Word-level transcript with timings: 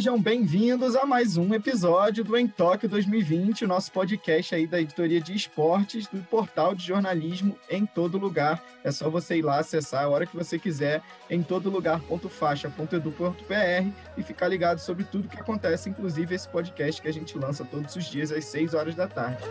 Sejam 0.00 0.18
bem-vindos 0.18 0.96
a 0.96 1.04
mais 1.04 1.36
um 1.36 1.52
episódio 1.52 2.24
do 2.24 2.34
Em 2.34 2.48
Tóquio 2.48 2.88
2020, 2.88 3.66
o 3.66 3.68
nosso 3.68 3.92
podcast 3.92 4.54
aí 4.54 4.66
da 4.66 4.80
editoria 4.80 5.20
de 5.20 5.36
esportes 5.36 6.06
do 6.06 6.22
portal 6.22 6.74
de 6.74 6.86
jornalismo 6.86 7.54
em 7.68 7.84
todo 7.84 8.16
lugar. 8.16 8.64
É 8.82 8.90
só 8.90 9.10
você 9.10 9.36
ir 9.36 9.42
lá 9.42 9.58
acessar 9.58 10.04
a 10.04 10.08
hora 10.08 10.24
que 10.24 10.34
você 10.34 10.58
quiser 10.58 11.02
em 11.28 11.42
todolugar.faixa.edu.br 11.42 13.90
e 14.16 14.22
ficar 14.22 14.48
ligado 14.48 14.78
sobre 14.78 15.04
tudo 15.04 15.28
que 15.28 15.38
acontece, 15.38 15.90
inclusive 15.90 16.34
esse 16.34 16.48
podcast 16.48 17.02
que 17.02 17.08
a 17.08 17.12
gente 17.12 17.36
lança 17.36 17.62
todos 17.62 17.94
os 17.94 18.06
dias 18.06 18.32
às 18.32 18.46
6 18.46 18.72
horas 18.72 18.94
da 18.94 19.06
tarde. 19.06 19.44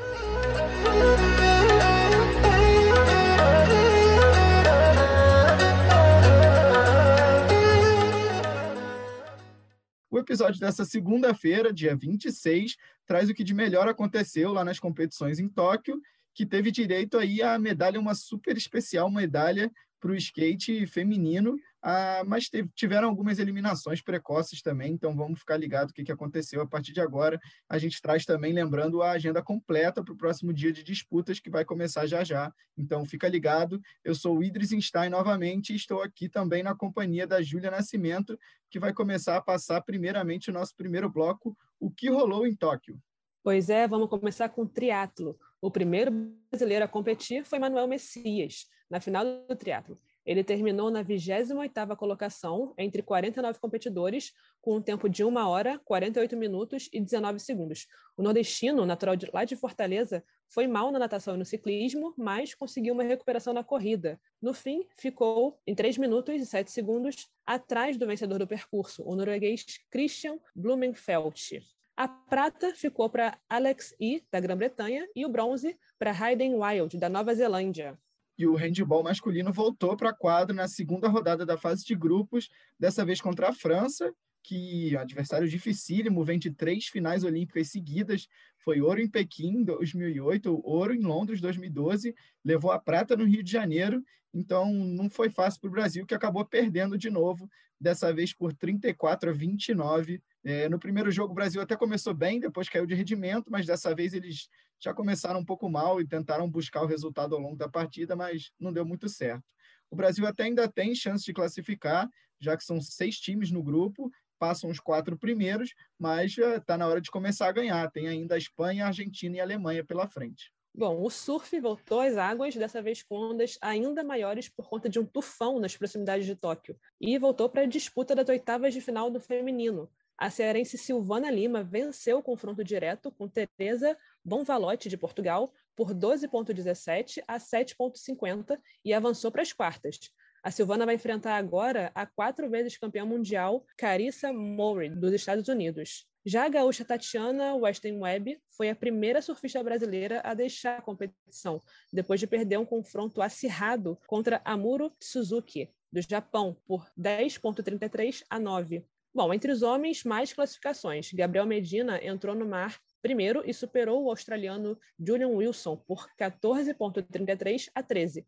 O 10.20 10.22
episódio 10.22 10.60
dessa 10.60 10.84
segunda-feira, 10.84 11.72
dia 11.72 11.96
26, 11.96 12.76
traz 13.06 13.30
o 13.30 13.34
que 13.34 13.42
de 13.42 13.54
melhor 13.54 13.88
aconteceu 13.88 14.52
lá 14.52 14.66
nas 14.66 14.78
competições 14.78 15.40
em 15.40 15.48
Tóquio, 15.48 15.98
que 16.36 16.46
teve 16.46 16.72
direito 16.72 17.18
aí 17.18 17.42
a 17.42 17.58
medalha, 17.58 17.98
uma 17.98 18.14
super 18.14 18.58
especial 18.58 19.10
medalha 19.10 19.72
para 19.98 20.12
o 20.12 20.16
skate 20.16 20.86
feminino, 20.88 21.58
ah, 21.82 22.24
mas 22.26 22.50
teve, 22.50 22.70
tiveram 22.76 23.08
algumas 23.08 23.40
eliminações 23.40 24.02
precoces 24.02 24.62
também, 24.62 24.92
então 24.92 25.16
vamos 25.16 25.40
ficar 25.40 25.56
ligado 25.56 25.90
o 25.90 25.94
que, 25.94 26.04
que 26.04 26.12
aconteceu 26.12 26.62
a 26.62 26.68
partir 26.68 26.92
de 26.92 27.00
agora. 27.00 27.40
A 27.70 27.78
gente 27.78 28.02
traz 28.02 28.26
também, 28.26 28.52
lembrando, 28.52 29.02
a 29.02 29.12
agenda 29.12 29.42
completa 29.42 30.04
para 30.04 30.14
o 30.14 30.18
próximo 30.18 30.54
dia 30.54 30.72
de 30.72 30.84
disputas, 30.84 31.40
que 31.40 31.50
vai 31.50 31.64
começar 31.64 32.06
já 32.06 32.24
já. 32.24 32.54
Então 32.78 33.06
fica 33.06 33.30
ligado. 33.30 33.82
Eu 34.04 34.14
sou 34.14 34.38
o 34.38 34.44
Idris 34.44 34.72
Stein 34.86 35.10
novamente 35.10 35.72
e 35.72 35.76
estou 35.76 36.02
aqui 36.02 36.28
também 36.28 36.64
na 36.64 36.76
companhia 36.76 37.26
da 37.26 37.42
Júlia 37.42 37.72
Nascimento, 37.72 38.38
que 38.70 38.80
vai 38.80 38.94
começar 38.94 39.38
a 39.38 39.42
passar 39.42 39.82
primeiramente 39.82 40.50
o 40.50 40.54
nosso 40.54 40.76
primeiro 40.76 41.10
bloco, 41.10 41.58
o 41.80 41.90
que 41.90 42.10
rolou 42.10 42.46
em 42.46 42.56
Tóquio. 42.56 43.02
Pois 43.42 43.70
é, 43.70 43.88
vamos 43.88 44.10
começar 44.10 44.50
com 44.50 44.64
o 44.64 44.68
triatlo. 44.68 45.38
O 45.62 45.72
primeiro 45.72 46.12
brasileiro 46.52 46.84
a 46.84 46.88
competir 46.88 47.46
foi 47.46 47.58
Manuel 47.58 47.88
Messias, 47.88 48.68
na 48.90 49.00
final 49.00 49.24
do 49.24 49.56
triatlo. 49.56 49.98
Ele 50.26 50.44
terminou 50.44 50.92
na 50.92 51.04
28ª 51.04 51.96
colocação 51.96 52.74
entre 52.78 53.02
49 53.02 53.60
competidores, 53.60 54.32
com 54.62 54.76
um 54.76 54.82
tempo 54.82 55.10
de 55.10 55.24
1 55.24 55.36
hora, 55.38 55.80
48 55.86 56.38
minutos 56.38 56.90
e 56.94 57.00
19 57.00 57.40
segundos. 57.40 57.88
O 58.18 58.22
nordestino, 58.22 58.86
natural 58.86 59.16
de, 59.16 59.30
lá 59.34 59.46
de 59.46 59.56
Fortaleza, 59.56 60.24
foi 60.48 60.68
mal 60.68 60.92
na 60.92 61.00
natação 61.00 61.36
e 61.36 61.38
no 61.38 61.46
ciclismo, 61.46 62.14
mas 62.18 62.54
conseguiu 62.54 62.94
uma 62.94 63.04
recuperação 63.04 63.54
na 63.54 63.64
corrida. 63.64 64.20
No 64.42 64.54
fim, 64.54 64.86
ficou 64.98 65.60
em 65.66 65.74
3 65.74 65.98
minutos 65.98 66.42
e 66.42 66.46
7 66.46 66.72
segundos 66.72 67.30
atrás 67.46 67.98
do 67.98 68.06
vencedor 68.06 68.40
do 68.40 68.48
percurso, 68.48 69.04
o 69.04 69.16
norueguês 69.16 69.66
Christian 69.90 70.38
Blumenfelt. 70.56 71.62
A 71.96 72.08
prata 72.08 72.74
ficou 72.76 73.10
para 73.10 73.38
Alex 73.50 73.94
E, 74.00 74.24
da 74.32 74.40
Grã-Bretanha, 74.40 75.08
e 75.16 75.26
o 75.26 75.30
bronze 75.30 75.78
para 75.98 76.12
Hayden 76.12 76.56
Wild, 76.56 76.98
da 76.98 77.10
Nova 77.10 77.34
Zelândia 77.36 77.98
e 78.40 78.48
o 78.48 78.56
handball 78.56 79.04
masculino 79.04 79.52
voltou 79.52 79.98
para 79.98 80.12
a 80.12 80.14
quadra 80.14 80.56
na 80.56 80.66
segunda 80.66 81.10
rodada 81.10 81.46
da 81.46 81.58
fase 81.58 81.84
de 81.86 81.94
grupos, 81.94 82.50
dessa 82.80 83.04
vez 83.04 83.20
contra 83.20 83.50
a 83.50 83.54
França, 83.54 84.14
que 84.42 84.96
adversário 84.96 85.46
dificílimo, 85.46 86.24
vem 86.24 86.40
de 86.40 86.50
três 86.50 86.86
finais 86.86 87.26
olímpicas 87.26 87.68
seguidas, 87.68 88.30
foi 88.64 88.80
ouro 88.80 89.02
em 89.02 89.10
Pequim 89.10 89.62
2008, 89.62 90.62
ouro 90.64 90.96
em 90.96 91.02
Londres 91.02 91.42
2012, 91.42 92.16
levou 92.44 92.72
a 92.72 92.80
prata 92.80 93.18
no 93.18 93.26
Rio 93.26 93.44
de 93.44 93.52
Janeiro, 93.52 94.02
então 94.34 94.74
não 94.74 95.10
foi 95.10 95.30
fácil 95.30 95.60
para 95.60 95.68
o 95.68 95.74
Brasil, 95.74 96.06
que 96.06 96.16
acabou 96.16 96.46
perdendo 96.46 96.98
de 96.98 97.10
novo, 97.10 97.50
dessa 97.78 98.14
vez 98.14 98.34
por 98.34 98.54
34 98.54 99.32
a 99.32 99.34
29. 99.34 100.22
É, 100.46 100.70
no 100.70 100.80
primeiro 100.80 101.12
jogo 101.12 101.34
o 101.34 101.36
Brasil 101.36 101.62
até 101.62 101.76
começou 101.76 102.14
bem, 102.14 102.40
depois 102.40 102.70
caiu 102.70 102.86
de 102.86 102.96
rendimento, 102.96 103.52
mas 103.52 103.66
dessa 103.66 103.94
vez 103.94 104.14
eles 104.14 104.48
já 104.80 104.94
começaram 104.94 105.40
um 105.40 105.46
pouco 105.46 105.70
mal 105.70 106.00
e 106.00 106.08
tentaram 106.08 106.50
buscar 106.50 106.82
o 106.82 106.88
resultado 106.88 107.36
ao 107.36 107.42
longo 107.42 107.56
da 107.56 107.68
partida, 107.68 108.16
mas 108.16 108.52
não 108.60 108.72
deu 108.72 108.86
muito 108.86 109.10
certo. 109.10 109.44
O 109.92 109.96
Brasil 109.96 110.26
até 110.26 110.44
ainda 110.44 110.68
tem 110.68 110.96
chance 110.96 111.26
de 111.26 111.34
classificar, 111.34 112.08
já 112.40 112.56
que 112.56 112.64
são 112.64 112.80
seis 112.80 113.20
times 113.20 113.52
no 113.52 113.64
grupo, 113.64 114.10
passam 114.38 114.70
os 114.70 114.80
quatro 114.80 115.18
primeiros, 115.18 115.74
mas 115.98 116.38
está 116.38 116.78
na 116.78 116.88
hora 116.88 117.02
de 117.02 117.12
começar 117.12 117.48
a 117.48 117.52
ganhar. 117.52 117.92
Tem 117.92 118.08
ainda 118.08 118.36
a 118.36 118.38
Espanha, 118.38 118.86
a 118.86 118.88
Argentina 118.88 119.36
e 119.36 119.40
a 119.40 119.44
Alemanha 119.44 119.84
pela 119.84 120.08
frente. 120.08 120.52
Bom, 120.74 121.04
o 121.04 121.10
surf 121.10 121.60
voltou 121.60 122.00
às 122.00 122.16
águas, 122.16 122.56
dessa 122.56 122.82
vez 122.82 123.04
com 123.04 123.16
ondas 123.16 123.58
ainda 123.60 124.04
maiores 124.04 124.48
por 124.48 124.70
conta 124.70 124.88
de 124.88 125.00
um 125.00 125.06
tufão 125.06 125.60
nas 125.60 125.76
proximidades 125.76 126.26
de 126.26 126.36
Tóquio, 126.36 126.80
e 127.02 127.18
voltou 127.18 127.50
para 127.50 127.64
a 127.64 127.66
disputa 127.66 128.16
das 128.16 128.30
oitavas 128.30 128.74
de 128.74 128.80
final 128.80 129.10
do 129.10 129.20
feminino. 129.20 129.90
A 130.22 130.30
cearense 130.30 130.78
Silvana 130.78 131.32
Lima 131.32 131.64
venceu 131.64 132.18
o 132.18 132.22
confronto 132.22 132.62
direto 132.62 133.10
com 133.10 133.26
Teresa 133.26 133.98
Bonvalotti, 134.22 134.90
de 134.90 134.98
Portugal, 134.98 135.54
por 135.78 135.94
12,17 135.94 137.24
a 137.26 137.40
7,50 137.40 138.60
e 138.84 138.94
avançou 138.94 139.32
para 139.32 139.42
as 139.42 139.54
quartas. 139.54 139.98
A 140.44 140.52
Silvana 140.52 140.86
vai 140.86 140.96
enfrentar 140.96 141.38
agora 141.38 141.90
a 141.96 142.06
quatro 142.06 142.50
vezes 142.50 142.78
campeã 142.78 143.06
mundial 143.06 143.66
Carissa 143.78 144.34
Mowry, 144.34 144.90
dos 144.90 145.14
Estados 145.14 145.48
Unidos. 145.48 146.06
Já 146.26 146.44
a 146.44 146.50
gaúcha 146.50 146.84
Tatiana 146.84 147.56
Weston 147.56 148.00
Webb 148.02 148.42
foi 148.58 148.70
a 148.70 148.76
primeira 148.76 149.22
surfista 149.22 149.64
brasileira 149.64 150.20
a 150.26 150.34
deixar 150.34 150.80
a 150.80 150.82
competição, 150.82 151.62
depois 151.94 152.20
de 152.20 152.28
perder 152.28 152.58
um 152.60 152.66
confronto 152.66 153.22
acirrado 153.22 153.98
contra 154.06 154.42
Amuro 154.44 154.92
Suzuki, 155.00 155.70
do 155.90 156.02
Japão, 156.02 156.58
por 156.68 156.86
10,33 157.00 158.22
a 158.30 158.38
9. 158.38 158.86
Bom, 159.14 159.34
entre 159.34 159.52
os 159.52 159.64
homens, 159.64 160.04
mais 160.04 160.32
classificações. 160.34 161.12
Gabriel 161.12 161.46
Medina 161.46 162.00
entrou 162.04 162.36
no 162.36 162.46
mar 162.46 162.80
primeiro 163.02 163.42
e 163.44 163.54
superou 163.54 164.04
o 164.04 164.10
australiano 164.10 164.78
Julian 165.00 165.30
Wilson 165.30 165.78
por 165.78 166.08
14,33 166.16 167.70
a 167.74 167.82
13. 167.82 168.26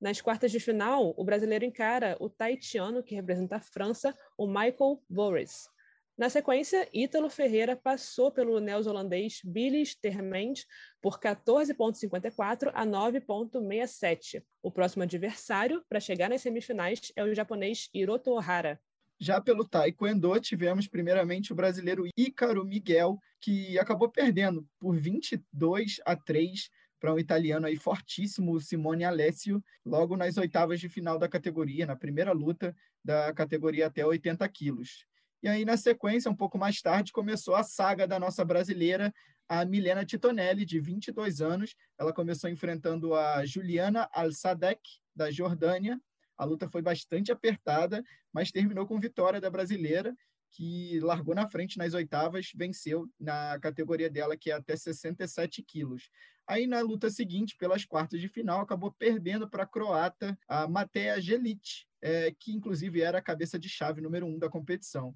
Nas 0.00 0.20
quartas 0.20 0.50
de 0.50 0.58
final, 0.58 1.14
o 1.16 1.24
brasileiro 1.24 1.64
encara 1.64 2.16
o 2.18 2.28
taitiano, 2.28 3.02
que 3.02 3.14
representa 3.14 3.56
a 3.56 3.60
França, 3.60 4.12
o 4.36 4.46
Michael 4.46 5.00
Boris. 5.08 5.68
Na 6.16 6.28
sequência, 6.28 6.88
Ítalo 6.92 7.30
Ferreira 7.30 7.76
passou 7.76 8.30
pelo 8.30 8.60
neozelandês 8.60 9.40
Billy 9.44 9.82
Stermend 9.82 10.64
por 11.00 11.18
14,54 11.18 12.70
a 12.74 12.84
9,67. 12.84 14.44
O 14.62 14.70
próximo 14.70 15.04
adversário 15.04 15.84
para 15.88 16.00
chegar 16.00 16.28
nas 16.28 16.42
semifinais 16.42 17.12
é 17.16 17.22
o 17.24 17.34
japonês 17.34 17.88
Hiroto 17.92 18.30
Ohara. 18.30 18.80
Já 19.20 19.40
pelo 19.40 19.66
Taekwondo, 19.66 20.38
tivemos 20.40 20.88
primeiramente 20.88 21.52
o 21.52 21.56
brasileiro 21.56 22.04
Ícaro 22.16 22.64
Miguel, 22.64 23.18
que 23.40 23.78
acabou 23.78 24.10
perdendo 24.10 24.66
por 24.78 24.96
22 24.96 26.00
a 26.04 26.16
3 26.16 26.68
para 26.98 27.12
um 27.12 27.18
italiano 27.18 27.66
aí 27.66 27.76
fortíssimo, 27.76 28.58
Simone 28.60 29.04
Alessio, 29.04 29.62
logo 29.84 30.16
nas 30.16 30.36
oitavas 30.38 30.80
de 30.80 30.88
final 30.88 31.18
da 31.18 31.28
categoria, 31.28 31.86
na 31.86 31.94
primeira 31.94 32.32
luta 32.32 32.74
da 33.04 33.32
categoria 33.32 33.86
até 33.86 34.04
80 34.04 34.48
quilos. 34.48 35.04
E 35.42 35.48
aí, 35.48 35.64
na 35.64 35.76
sequência, 35.76 36.30
um 36.30 36.34
pouco 36.34 36.56
mais 36.56 36.80
tarde, 36.80 37.12
começou 37.12 37.54
a 37.54 37.62
saga 37.62 38.06
da 38.06 38.18
nossa 38.18 38.42
brasileira, 38.42 39.12
a 39.46 39.62
Milena 39.66 40.04
Titonelli, 40.04 40.64
de 40.64 40.80
22 40.80 41.42
anos. 41.42 41.76
Ela 41.98 42.12
começou 42.12 42.48
enfrentando 42.48 43.14
a 43.14 43.44
Juliana 43.44 44.08
Al-Sadek, 44.10 44.80
da 45.14 45.30
Jordânia, 45.30 46.00
a 46.36 46.44
luta 46.44 46.68
foi 46.68 46.82
bastante 46.82 47.30
apertada, 47.30 48.02
mas 48.32 48.50
terminou 48.50 48.86
com 48.86 48.98
vitória 48.98 49.40
da 49.40 49.50
brasileira, 49.50 50.16
que 50.50 51.00
largou 51.00 51.34
na 51.34 51.48
frente 51.48 51.76
nas 51.78 51.94
oitavas, 51.94 52.52
venceu 52.54 53.08
na 53.18 53.58
categoria 53.58 54.08
dela, 54.08 54.36
que 54.36 54.50
é 54.50 54.54
até 54.54 54.76
67 54.76 55.62
quilos. 55.62 56.10
Aí 56.46 56.66
na 56.66 56.80
luta 56.80 57.10
seguinte, 57.10 57.56
pelas 57.56 57.84
quartas 57.84 58.20
de 58.20 58.28
final, 58.28 58.60
acabou 58.60 58.92
perdendo 58.92 59.48
para 59.48 59.64
a 59.64 59.66
croata, 59.66 60.38
a 60.46 60.68
Matea 60.68 61.20
Gelic, 61.20 61.86
é, 62.02 62.32
que 62.38 62.52
inclusive 62.52 63.00
era 63.00 63.18
a 63.18 63.22
cabeça 63.22 63.58
de 63.58 63.68
chave 63.68 64.00
número 64.00 64.26
um 64.26 64.38
da 64.38 64.48
competição. 64.48 65.14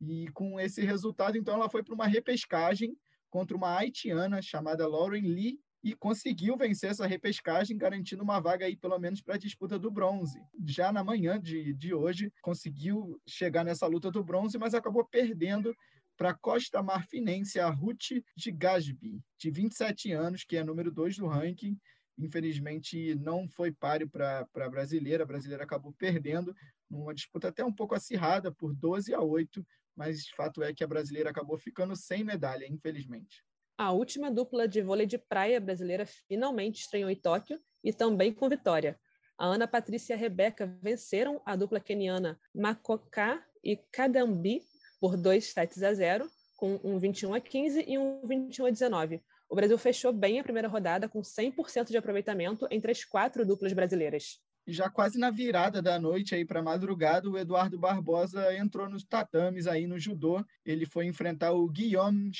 E 0.00 0.28
com 0.28 0.58
esse 0.58 0.82
resultado, 0.82 1.36
então, 1.36 1.54
ela 1.54 1.68
foi 1.68 1.82
para 1.82 1.94
uma 1.94 2.06
repescagem 2.06 2.96
contra 3.28 3.56
uma 3.56 3.76
haitiana 3.76 4.40
chamada 4.40 4.88
Lauren 4.88 5.22
Lee 5.22 5.60
e 5.82 5.94
conseguiu 5.94 6.56
vencer 6.56 6.90
essa 6.90 7.06
repescagem, 7.06 7.76
garantindo 7.76 8.22
uma 8.22 8.38
vaga 8.40 8.66
aí, 8.66 8.76
pelo 8.76 8.98
menos, 8.98 9.22
para 9.22 9.34
a 9.34 9.38
disputa 9.38 9.78
do 9.78 9.90
bronze. 9.90 10.40
Já 10.66 10.92
na 10.92 11.02
manhã 11.02 11.40
de, 11.40 11.72
de 11.72 11.94
hoje, 11.94 12.32
conseguiu 12.42 13.20
chegar 13.26 13.64
nessa 13.64 13.86
luta 13.86 14.10
do 14.10 14.22
bronze, 14.22 14.58
mas 14.58 14.74
acabou 14.74 15.04
perdendo 15.04 15.74
para 16.16 16.30
a 16.30 16.34
Costa 16.34 16.82
Marfinense, 16.82 17.58
a 17.58 17.70
Ruth 17.70 18.22
de 18.36 18.52
Gasby, 18.52 19.22
de 19.38 19.50
27 19.50 20.12
anos, 20.12 20.44
que 20.44 20.56
é 20.58 20.62
número 20.62 20.90
2 20.90 21.16
do 21.16 21.26
ranking. 21.26 21.78
Infelizmente, 22.18 23.14
não 23.14 23.48
foi 23.48 23.72
páreo 23.72 24.06
para 24.06 24.46
a 24.54 24.68
brasileira. 24.68 25.22
A 25.22 25.26
brasileira 25.26 25.64
acabou 25.64 25.94
perdendo 25.94 26.54
numa 26.90 27.14
disputa 27.14 27.48
até 27.48 27.64
um 27.64 27.72
pouco 27.72 27.94
acirrada, 27.94 28.52
por 28.52 28.74
12 28.74 29.14
a 29.14 29.22
8, 29.22 29.66
mas 29.96 30.28
fato 30.28 30.62
é 30.62 30.74
que 30.74 30.84
a 30.84 30.88
brasileira 30.88 31.30
acabou 31.30 31.56
ficando 31.56 31.96
sem 31.96 32.22
medalha, 32.22 32.66
infelizmente. 32.68 33.42
A 33.80 33.92
última 33.92 34.30
dupla 34.30 34.68
de 34.68 34.82
vôlei 34.82 35.06
de 35.06 35.16
praia 35.16 35.58
brasileira 35.58 36.04
finalmente 36.04 36.82
estreou 36.82 37.08
em 37.08 37.16
Tóquio 37.16 37.58
e 37.82 37.94
também 37.94 38.30
com 38.30 38.46
vitória. 38.46 39.00
A 39.38 39.46
Ana 39.46 39.66
Patrícia 39.66 40.12
e 40.12 40.14
a 40.14 40.18
Rebeca 40.18 40.66
venceram 40.82 41.40
a 41.46 41.56
dupla 41.56 41.80
keniana 41.80 42.38
Makoka 42.54 43.42
e 43.64 43.78
Kadambi 43.90 44.60
por 45.00 45.16
2 45.16 45.46
sets 45.46 45.82
a 45.82 45.94
0, 45.94 46.28
com 46.58 46.78
um 46.84 46.98
21 46.98 47.32
a 47.32 47.40
15 47.40 47.86
e 47.88 47.96
um 47.96 48.20
21 48.26 48.66
a 48.66 48.70
19. 48.70 49.22
O 49.48 49.56
Brasil 49.56 49.78
fechou 49.78 50.12
bem 50.12 50.38
a 50.38 50.42
primeira 50.42 50.68
rodada 50.68 51.08
com 51.08 51.22
100% 51.22 51.86
de 51.86 51.96
aproveitamento 51.96 52.68
entre 52.70 52.92
as 52.92 53.02
quatro 53.02 53.46
duplas 53.46 53.72
brasileiras. 53.72 54.42
Já 54.66 54.90
quase 54.90 55.18
na 55.18 55.30
virada 55.30 55.80
da 55.80 55.98
noite 55.98 56.34
aí 56.34 56.44
para 56.44 56.62
madrugada, 56.62 57.30
o 57.30 57.38
Eduardo 57.38 57.78
Barbosa 57.78 58.54
entrou 58.54 58.90
nos 58.90 59.04
tatames 59.04 59.66
aí 59.66 59.86
no 59.86 59.98
judô. 59.98 60.44
Ele 60.66 60.84
foi 60.84 61.06
enfrentar 61.06 61.52
o 61.52 61.66
Guillaume 61.66 62.30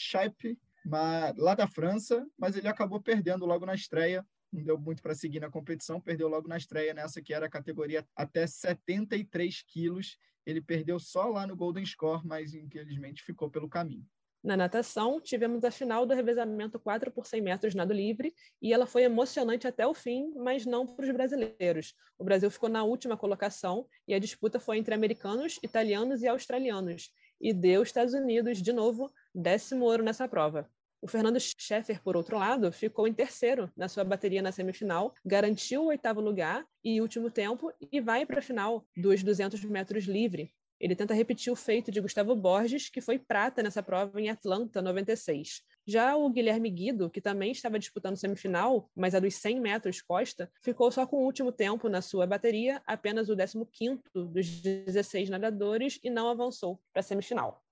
Chape, 0.84 1.40
lá 1.40 1.54
da 1.54 1.66
França, 1.66 2.26
mas 2.38 2.56
ele 2.56 2.68
acabou 2.68 3.00
perdendo 3.00 3.46
logo 3.46 3.66
na 3.66 3.74
estreia. 3.74 4.24
Não 4.52 4.62
deu 4.62 4.78
muito 4.78 5.02
para 5.02 5.14
seguir 5.14 5.40
na 5.40 5.50
competição, 5.50 6.00
perdeu 6.00 6.28
logo 6.28 6.48
na 6.48 6.56
estreia 6.56 6.92
nessa 6.92 7.22
que 7.22 7.32
era 7.32 7.46
a 7.46 7.50
categoria 7.50 8.06
até 8.16 8.46
73 8.46 9.62
quilos. 9.62 10.18
Ele 10.44 10.60
perdeu 10.60 10.98
só 10.98 11.28
lá 11.28 11.46
no 11.46 11.56
Golden 11.56 11.84
Score, 11.84 12.26
mas 12.26 12.54
infelizmente 12.54 13.22
ficou 13.22 13.50
pelo 13.50 13.68
caminho. 13.68 14.04
Na 14.42 14.56
natação, 14.56 15.20
tivemos 15.20 15.64
a 15.64 15.70
final 15.70 16.06
do 16.06 16.14
revezamento 16.14 16.80
4 16.80 17.10
por 17.10 17.26
100 17.26 17.42
metros 17.42 17.74
nado 17.74 17.92
livre 17.92 18.34
e 18.60 18.72
ela 18.72 18.86
foi 18.86 19.02
emocionante 19.02 19.68
até 19.68 19.86
o 19.86 19.92
fim, 19.92 20.32
mas 20.34 20.64
não 20.64 20.86
para 20.86 21.04
os 21.04 21.10
brasileiros. 21.10 21.94
O 22.18 22.24
Brasil 22.24 22.50
ficou 22.50 22.70
na 22.70 22.82
última 22.82 23.18
colocação 23.18 23.86
e 24.08 24.14
a 24.14 24.18
disputa 24.18 24.58
foi 24.58 24.78
entre 24.78 24.94
americanos, 24.94 25.58
italianos 25.62 26.22
e 26.22 26.26
australianos. 26.26 27.10
E 27.40 27.52
deu 27.52 27.82
Estados 27.82 28.12
Unidos, 28.12 28.60
de 28.60 28.72
novo, 28.72 29.10
décimo 29.34 29.87
ouro 29.87 30.02
nessa 30.02 30.28
prova. 30.28 30.69
O 31.02 31.08
Fernando 31.08 31.40
Scheffer, 31.40 32.02
por 32.02 32.14
outro 32.14 32.37
lado, 32.37 32.70
ficou 32.70 33.08
em 33.08 33.14
terceiro 33.14 33.72
na 33.75 33.88
sua 33.88 34.04
bateria 34.04 34.42
na 34.42 34.52
semifinal, 34.52 35.14
garantiu 35.25 35.84
o 35.84 35.87
oitavo 35.87 36.20
lugar 36.20 36.66
e 36.84 37.00
último 37.00 37.31
tempo 37.31 37.72
e 37.90 38.00
vai 38.00 38.26
para 38.26 38.40
a 38.40 38.42
final 38.42 38.84
dos 38.94 39.22
200 39.22 39.64
metros 39.64 40.04
livre. 40.04 40.52
Ele 40.78 40.94
tenta 40.94 41.14
repetir 41.14 41.50
o 41.50 41.56
feito 41.56 41.90
de 41.90 42.00
Gustavo 42.00 42.34
Borges, 42.34 42.90
que 42.90 43.00
foi 43.00 43.19
prata 43.19 43.62
nessa 43.62 43.82
prova 43.82 44.20
em 44.20 44.28
Atlanta, 44.28 44.82
96. 44.82 45.62
Já 45.90 46.14
o 46.14 46.31
Guilherme 46.31 46.70
Guido, 46.70 47.10
que 47.10 47.20
também 47.20 47.50
estava 47.50 47.76
disputando 47.76 48.16
semifinal, 48.16 48.88
mas 48.94 49.12
a 49.12 49.19
dos 49.19 49.34
100 49.34 49.60
metros 49.60 50.00
costa, 50.00 50.48
ficou 50.62 50.88
só 50.92 51.04
com 51.04 51.16
o 51.16 51.25
último 51.25 51.50
tempo 51.50 51.88
na 51.88 52.00
sua 52.00 52.28
bateria, 52.28 52.81
apenas 52.87 53.28
o 53.28 53.34
15º 53.34 54.00
dos 54.14 54.60
16 54.60 55.28
nadadores, 55.28 55.98
e 56.04 56.08
não 56.08 56.28
avançou 56.28 56.81
para 56.92 57.00
a 57.00 57.02
semifinal. 57.02 57.66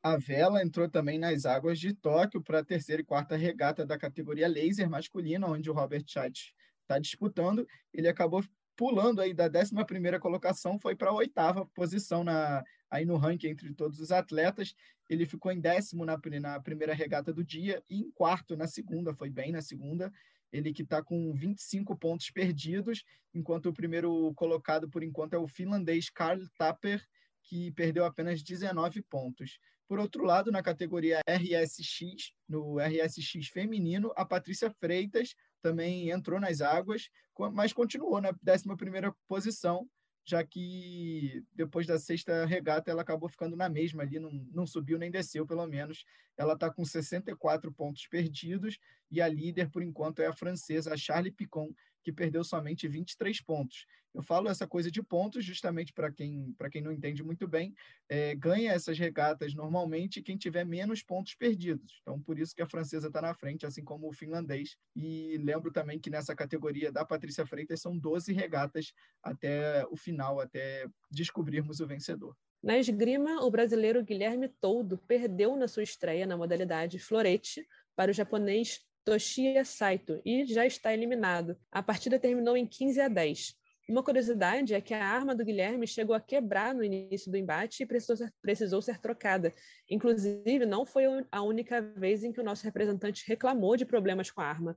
A 0.00 0.16
vela 0.16 0.62
entrou 0.62 0.88
também 0.88 1.18
nas 1.18 1.44
águas 1.44 1.80
de 1.80 1.92
Tóquio 1.92 2.40
para 2.40 2.60
a 2.60 2.64
terceira 2.64 3.02
e 3.02 3.04
quarta 3.04 3.34
regata 3.34 3.84
da 3.84 3.98
categoria 3.98 4.46
laser 4.46 4.88
masculina, 4.88 5.48
onde 5.48 5.68
o 5.68 5.74
Robert 5.74 6.04
Chat 6.06 6.54
está 6.82 7.00
disputando. 7.00 7.66
Ele 7.92 8.06
acabou 8.06 8.44
pulando 8.76 9.20
aí 9.20 9.34
da 9.34 9.46
11 9.46 10.20
colocação, 10.20 10.78
foi 10.78 10.94
para 10.94 11.10
a 11.10 11.14
oitava 11.14 11.66
posição 11.74 12.22
na, 12.22 12.62
aí 12.90 13.04
no 13.04 13.16
ranking 13.16 13.48
entre 13.48 13.72
todos 13.74 14.00
os 14.00 14.10
atletas. 14.10 14.74
Ele 15.08 15.26
ficou 15.26 15.52
em 15.52 15.60
décimo 15.60 16.04
na, 16.04 16.18
na 16.40 16.60
primeira 16.60 16.94
regata 16.94 17.32
do 17.32 17.44
dia 17.44 17.82
e 17.88 18.00
em 18.00 18.10
quarto 18.10 18.56
na 18.56 18.66
segunda, 18.66 19.14
foi 19.14 19.30
bem 19.30 19.52
na 19.52 19.62
segunda. 19.62 20.12
Ele 20.52 20.72
que 20.72 20.82
está 20.82 21.02
com 21.02 21.32
25 21.34 21.96
pontos 21.96 22.30
perdidos, 22.30 23.04
enquanto 23.34 23.66
o 23.66 23.74
primeiro 23.74 24.32
colocado 24.34 24.88
por 24.88 25.02
enquanto 25.02 25.34
é 25.34 25.38
o 25.38 25.48
finlandês 25.48 26.08
Karl 26.08 26.40
Tapper, 26.56 27.04
que 27.42 27.70
perdeu 27.72 28.04
apenas 28.04 28.42
19 28.42 29.02
pontos. 29.02 29.58
Por 29.88 30.00
outro 30.00 30.24
lado, 30.24 30.50
na 30.50 30.62
categoria 30.62 31.20
RSX, 31.28 32.32
no 32.48 32.78
RSX 32.78 33.48
feminino, 33.48 34.12
a 34.16 34.24
Patrícia 34.24 34.70
Freitas 34.80 35.34
também 35.62 36.10
entrou 36.10 36.40
nas 36.40 36.60
águas, 36.60 37.08
mas 37.52 37.72
continuou 37.72 38.20
na 38.20 38.32
11ª 38.32 39.14
posição, 39.28 39.88
já 40.26 40.44
que 40.44 41.44
depois 41.54 41.86
da 41.86 41.98
sexta 41.98 42.44
regata 42.44 42.90
ela 42.90 43.02
acabou 43.02 43.28
ficando 43.28 43.56
na 43.56 43.68
mesma 43.68 44.02
ali, 44.02 44.18
não, 44.18 44.30
não 44.52 44.66
subiu 44.66 44.98
nem 44.98 45.10
desceu, 45.10 45.46
pelo 45.46 45.64
menos. 45.68 46.04
Ela 46.36 46.54
está 46.54 46.68
com 46.68 46.84
64 46.84 47.72
pontos 47.72 48.06
perdidos 48.08 48.78
e 49.08 49.22
a 49.22 49.28
líder, 49.28 49.70
por 49.70 49.84
enquanto, 49.84 50.20
é 50.20 50.26
a 50.26 50.32
francesa, 50.32 50.92
a 50.92 50.96
Charlie 50.96 51.30
Picon, 51.30 51.72
que 52.06 52.12
perdeu 52.12 52.44
somente 52.44 52.86
23 52.86 53.40
pontos. 53.40 53.84
Eu 54.14 54.22
falo 54.22 54.48
essa 54.48 54.64
coisa 54.64 54.92
de 54.92 55.02
pontos 55.02 55.44
justamente 55.44 55.92
para 55.92 56.08
quem, 56.12 56.54
quem 56.70 56.80
não 56.80 56.92
entende 56.92 57.20
muito 57.24 57.48
bem, 57.48 57.74
é, 58.08 58.32
ganha 58.36 58.70
essas 58.70 58.96
regatas 58.96 59.54
normalmente 59.54 60.22
quem 60.22 60.36
tiver 60.36 60.64
menos 60.64 61.02
pontos 61.02 61.34
perdidos. 61.34 61.98
Então, 62.02 62.22
por 62.22 62.38
isso 62.38 62.54
que 62.54 62.62
a 62.62 62.68
francesa 62.68 63.08
está 63.08 63.20
na 63.20 63.34
frente, 63.34 63.66
assim 63.66 63.82
como 63.82 64.08
o 64.08 64.12
finlandês. 64.12 64.76
E 64.94 65.36
lembro 65.38 65.72
também 65.72 65.98
que 65.98 66.08
nessa 66.08 66.32
categoria 66.32 66.92
da 66.92 67.04
Patrícia 67.04 67.44
Freitas 67.44 67.80
são 67.80 67.98
12 67.98 68.32
regatas 68.32 68.92
até 69.20 69.84
o 69.90 69.96
final, 69.96 70.38
até 70.38 70.86
descobrirmos 71.10 71.80
o 71.80 71.88
vencedor. 71.88 72.36
Na 72.62 72.78
esgrima, 72.78 73.44
o 73.44 73.50
brasileiro 73.50 74.04
Guilherme 74.04 74.48
Toldo 74.48 74.96
perdeu 74.96 75.56
na 75.56 75.66
sua 75.66 75.82
estreia 75.82 76.24
na 76.24 76.36
modalidade 76.36 77.00
florete 77.00 77.66
para 77.96 78.12
o 78.12 78.14
japonês 78.14 78.86
Toshiya 79.06 79.64
Saito 79.64 80.20
e 80.24 80.44
já 80.44 80.66
está 80.66 80.92
eliminado. 80.92 81.56
A 81.70 81.80
partida 81.80 82.18
terminou 82.18 82.56
em 82.56 82.66
15 82.66 83.00
a 83.00 83.06
10. 83.06 83.54
Uma 83.88 84.02
curiosidade 84.02 84.74
é 84.74 84.80
que 84.80 84.92
a 84.92 85.06
arma 85.06 85.32
do 85.32 85.44
Guilherme 85.44 85.86
chegou 85.86 86.12
a 86.12 86.20
quebrar 86.20 86.74
no 86.74 86.82
início 86.82 87.30
do 87.30 87.36
embate 87.36 87.84
e 87.84 87.86
precisou 87.86 88.16
ser, 88.16 88.34
precisou 88.42 88.82
ser 88.82 88.98
trocada. 88.98 89.54
Inclusive, 89.88 90.66
não 90.66 90.84
foi 90.84 91.04
a 91.30 91.40
única 91.40 91.80
vez 91.80 92.24
em 92.24 92.32
que 92.32 92.40
o 92.40 92.44
nosso 92.44 92.64
representante 92.64 93.22
reclamou 93.28 93.76
de 93.76 93.86
problemas 93.86 94.28
com 94.28 94.40
a 94.40 94.46
arma. 94.46 94.76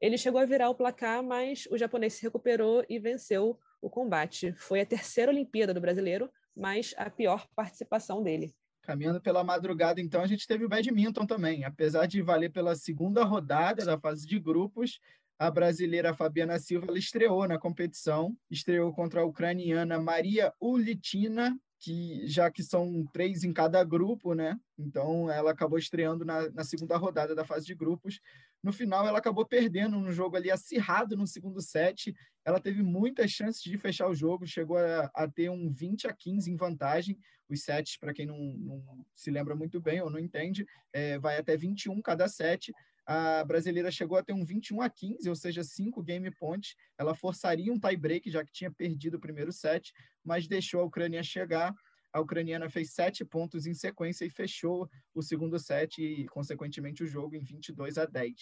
Ele 0.00 0.16
chegou 0.16 0.40
a 0.40 0.46
virar 0.46 0.70
o 0.70 0.74
placar, 0.76 1.20
mas 1.20 1.66
o 1.68 1.76
japonês 1.76 2.14
se 2.14 2.22
recuperou 2.22 2.84
e 2.88 3.00
venceu 3.00 3.58
o 3.82 3.90
combate. 3.90 4.52
Foi 4.52 4.80
a 4.80 4.86
terceira 4.86 5.32
Olimpíada 5.32 5.74
do 5.74 5.80
brasileiro, 5.80 6.30
mas 6.56 6.94
a 6.96 7.10
pior 7.10 7.48
participação 7.56 8.22
dele. 8.22 8.54
Caminhando 8.84 9.20
pela 9.20 9.42
madrugada, 9.42 10.00
então, 10.00 10.20
a 10.20 10.26
gente 10.26 10.46
teve 10.46 10.64
o 10.64 10.68
badminton 10.68 11.26
também. 11.26 11.64
Apesar 11.64 12.06
de 12.06 12.20
valer 12.20 12.50
pela 12.50 12.76
segunda 12.76 13.24
rodada 13.24 13.84
da 13.84 13.98
fase 13.98 14.26
de 14.26 14.38
grupos, 14.38 15.00
a 15.38 15.50
brasileira 15.50 16.14
Fabiana 16.14 16.58
Silva 16.58 16.96
estreou 16.96 17.48
na 17.48 17.58
competição, 17.58 18.36
estreou 18.50 18.92
contra 18.92 19.22
a 19.22 19.24
ucraniana 19.24 19.98
Maria 19.98 20.52
Ulitina, 20.60 21.58
que 21.80 22.26
já 22.26 22.50
que 22.50 22.62
são 22.62 23.04
três 23.12 23.42
em 23.42 23.52
cada 23.52 23.82
grupo, 23.82 24.34
né? 24.34 24.58
Então 24.78 25.30
ela 25.30 25.50
acabou 25.50 25.78
estreando 25.78 26.24
na, 26.24 26.48
na 26.50 26.62
segunda 26.64 26.96
rodada 26.96 27.34
da 27.34 27.44
fase 27.44 27.66
de 27.66 27.74
grupos. 27.74 28.20
No 28.64 28.72
final, 28.72 29.06
ela 29.06 29.18
acabou 29.18 29.44
perdendo 29.44 30.00
no 30.00 30.10
jogo 30.10 30.36
ali 30.36 30.50
acirrado 30.50 31.18
no 31.18 31.26
segundo 31.26 31.60
set. 31.60 32.14
Ela 32.42 32.58
teve 32.58 32.82
muitas 32.82 33.30
chances 33.30 33.62
de 33.62 33.76
fechar 33.76 34.08
o 34.08 34.14
jogo, 34.14 34.46
chegou 34.46 34.78
a, 34.78 35.10
a 35.14 35.28
ter 35.28 35.50
um 35.50 35.70
20 35.70 36.06
a 36.06 36.14
15 36.14 36.50
em 36.50 36.56
vantagem. 36.56 37.18
Os 37.46 37.62
sets, 37.62 37.98
para 37.98 38.14
quem 38.14 38.24
não, 38.24 38.38
não, 38.38 39.06
se 39.14 39.30
lembra 39.30 39.54
muito 39.54 39.78
bem 39.82 40.00
ou 40.00 40.08
não 40.08 40.18
entende, 40.18 40.66
é, 40.94 41.18
vai 41.18 41.36
até 41.36 41.58
21 41.58 42.00
cada 42.00 42.26
set. 42.26 42.72
A 43.04 43.44
brasileira 43.44 43.90
chegou 43.90 44.16
a 44.16 44.22
ter 44.22 44.32
um 44.32 44.46
21 44.46 44.80
a 44.80 44.88
15, 44.88 45.28
ou 45.28 45.36
seja, 45.36 45.62
cinco 45.62 46.02
game 46.02 46.30
points. 46.30 46.74
Ela 46.96 47.14
forçaria 47.14 47.70
um 47.70 47.78
tie 47.78 47.98
break, 47.98 48.30
já 48.30 48.42
que 48.42 48.50
tinha 48.50 48.70
perdido 48.70 49.18
o 49.18 49.20
primeiro 49.20 49.52
set, 49.52 49.92
mas 50.24 50.48
deixou 50.48 50.80
a 50.80 50.84
Ucrânia 50.84 51.22
chegar 51.22 51.74
a 52.14 52.20
ucraniana 52.20 52.70
fez 52.70 52.92
sete 52.92 53.24
pontos 53.24 53.66
em 53.66 53.74
sequência 53.74 54.24
e 54.24 54.30
fechou 54.30 54.88
o 55.12 55.20
segundo 55.20 55.58
set 55.58 56.00
e, 56.00 56.26
consequentemente, 56.26 57.02
o 57.02 57.06
jogo 57.08 57.34
em 57.34 57.42
22 57.42 57.98
a 57.98 58.06
10. 58.06 58.32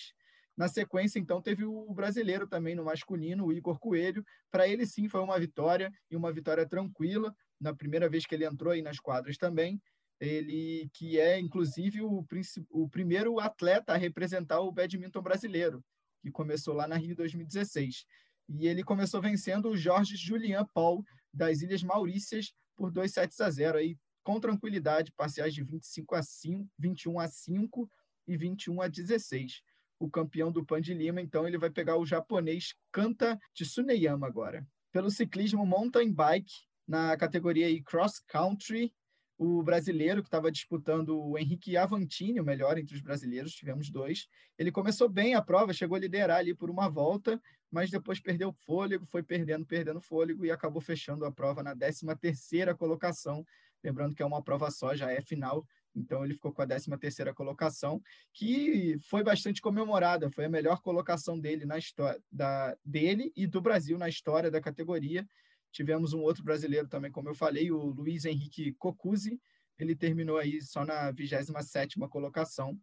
Na 0.54 0.68
sequência, 0.68 1.18
então, 1.18 1.40
teve 1.40 1.64
o 1.64 1.90
brasileiro 1.94 2.46
também 2.46 2.74
no 2.74 2.84
masculino, 2.84 3.46
o 3.46 3.52
Igor 3.52 3.78
Coelho. 3.78 4.22
Para 4.50 4.68
ele, 4.68 4.84
sim, 4.84 5.08
foi 5.08 5.22
uma 5.22 5.40
vitória 5.40 5.90
e 6.10 6.14
uma 6.14 6.30
vitória 6.30 6.68
tranquila. 6.68 7.34
Na 7.58 7.74
primeira 7.74 8.10
vez 8.10 8.26
que 8.26 8.34
ele 8.34 8.44
entrou 8.44 8.74
aí 8.74 8.82
nas 8.82 9.00
quadras 9.00 9.38
também. 9.38 9.80
Ele 10.20 10.90
que 10.92 11.18
é, 11.18 11.40
inclusive, 11.40 12.02
o, 12.02 12.22
o 12.68 12.88
primeiro 12.90 13.40
atleta 13.40 13.94
a 13.94 13.96
representar 13.96 14.60
o 14.60 14.70
badminton 14.70 15.22
brasileiro, 15.22 15.82
que 16.20 16.30
começou 16.30 16.74
lá 16.74 16.86
na 16.86 16.96
Rio 16.96 17.16
2016. 17.16 18.04
E 18.50 18.66
ele 18.68 18.84
começou 18.84 19.22
vencendo 19.22 19.70
o 19.70 19.76
Jorge 19.78 20.14
Julian 20.14 20.66
Paul, 20.74 21.02
das 21.32 21.62
Ilhas 21.62 21.82
Maurícias, 21.82 22.52
por 22.82 22.90
2 22.90 23.12
sets 23.12 23.40
a 23.40 23.48
0 23.48 23.78
aí 23.78 23.96
com 24.24 24.40
tranquilidade, 24.40 25.12
parciais 25.12 25.54
de 25.54 25.62
25 25.62 26.16
a 26.16 26.22
5, 26.22 26.68
21 26.76 27.20
a 27.20 27.28
5 27.28 27.88
e 28.26 28.36
21 28.36 28.82
a 28.82 28.88
16. 28.88 29.62
O 30.00 30.10
campeão 30.10 30.50
do 30.50 30.66
Pan 30.66 30.80
de 30.80 30.92
Lima, 30.92 31.20
então, 31.20 31.46
ele 31.46 31.56
vai 31.56 31.70
pegar 31.70 31.96
o 31.96 32.04
japonês 32.04 32.74
Kanta 32.90 33.38
Tsuneyama 33.54 34.26
agora. 34.26 34.66
Pelo 34.90 35.12
ciclismo 35.12 35.64
mountain 35.64 36.12
bike, 36.12 36.52
na 36.84 37.16
categoria 37.16 37.68
cross 37.84 38.18
country, 38.18 38.92
o 39.42 39.60
brasileiro 39.60 40.22
que 40.22 40.28
estava 40.28 40.52
disputando 40.52 41.20
o 41.20 41.36
Henrique 41.36 41.76
Avantini, 41.76 42.40
o 42.40 42.44
melhor 42.44 42.78
entre 42.78 42.94
os 42.94 43.00
brasileiros, 43.00 43.52
tivemos 43.52 43.90
dois. 43.90 44.28
Ele 44.56 44.70
começou 44.70 45.08
bem 45.08 45.34
a 45.34 45.42
prova, 45.42 45.72
chegou 45.72 45.96
a 45.96 45.98
liderar 45.98 46.38
ali 46.38 46.54
por 46.54 46.70
uma 46.70 46.88
volta, 46.88 47.42
mas 47.68 47.90
depois 47.90 48.20
perdeu 48.20 48.52
fôlego, 48.52 49.04
foi 49.04 49.20
perdendo, 49.20 49.66
perdendo 49.66 50.00
fôlego 50.00 50.46
e 50.46 50.50
acabou 50.52 50.80
fechando 50.80 51.24
a 51.24 51.32
prova 51.32 51.60
na 51.60 51.74
13ª 51.74 52.76
colocação. 52.76 53.44
Lembrando 53.82 54.14
que 54.14 54.22
é 54.22 54.26
uma 54.26 54.40
prova 54.40 54.70
só, 54.70 54.94
já 54.94 55.10
é 55.10 55.20
final, 55.20 55.66
então 55.92 56.24
ele 56.24 56.34
ficou 56.34 56.52
com 56.52 56.62
a 56.62 56.66
13ª 56.66 57.34
colocação, 57.34 58.00
que 58.32 58.96
foi 59.08 59.24
bastante 59.24 59.60
comemorada, 59.60 60.30
foi 60.30 60.44
a 60.44 60.48
melhor 60.48 60.80
colocação 60.80 61.36
dele 61.36 61.66
na 61.66 61.78
história 61.78 62.22
da 62.30 62.76
dele 62.84 63.32
e 63.34 63.44
do 63.44 63.60
Brasil 63.60 63.98
na 63.98 64.08
história 64.08 64.52
da 64.52 64.60
categoria 64.60 65.26
Tivemos 65.72 66.12
um 66.12 66.20
outro 66.20 66.44
brasileiro 66.44 66.86
também, 66.86 67.10
como 67.10 67.28
eu 67.28 67.34
falei, 67.34 67.72
o 67.72 67.78
Luiz 67.78 68.24
Henrique 68.24 68.74
Cocuzzi. 68.74 69.40
Ele 69.78 69.96
terminou 69.96 70.36
aí 70.36 70.60
só 70.60 70.84
na 70.84 71.12
27ª 71.12 72.08
colocação, 72.08 72.78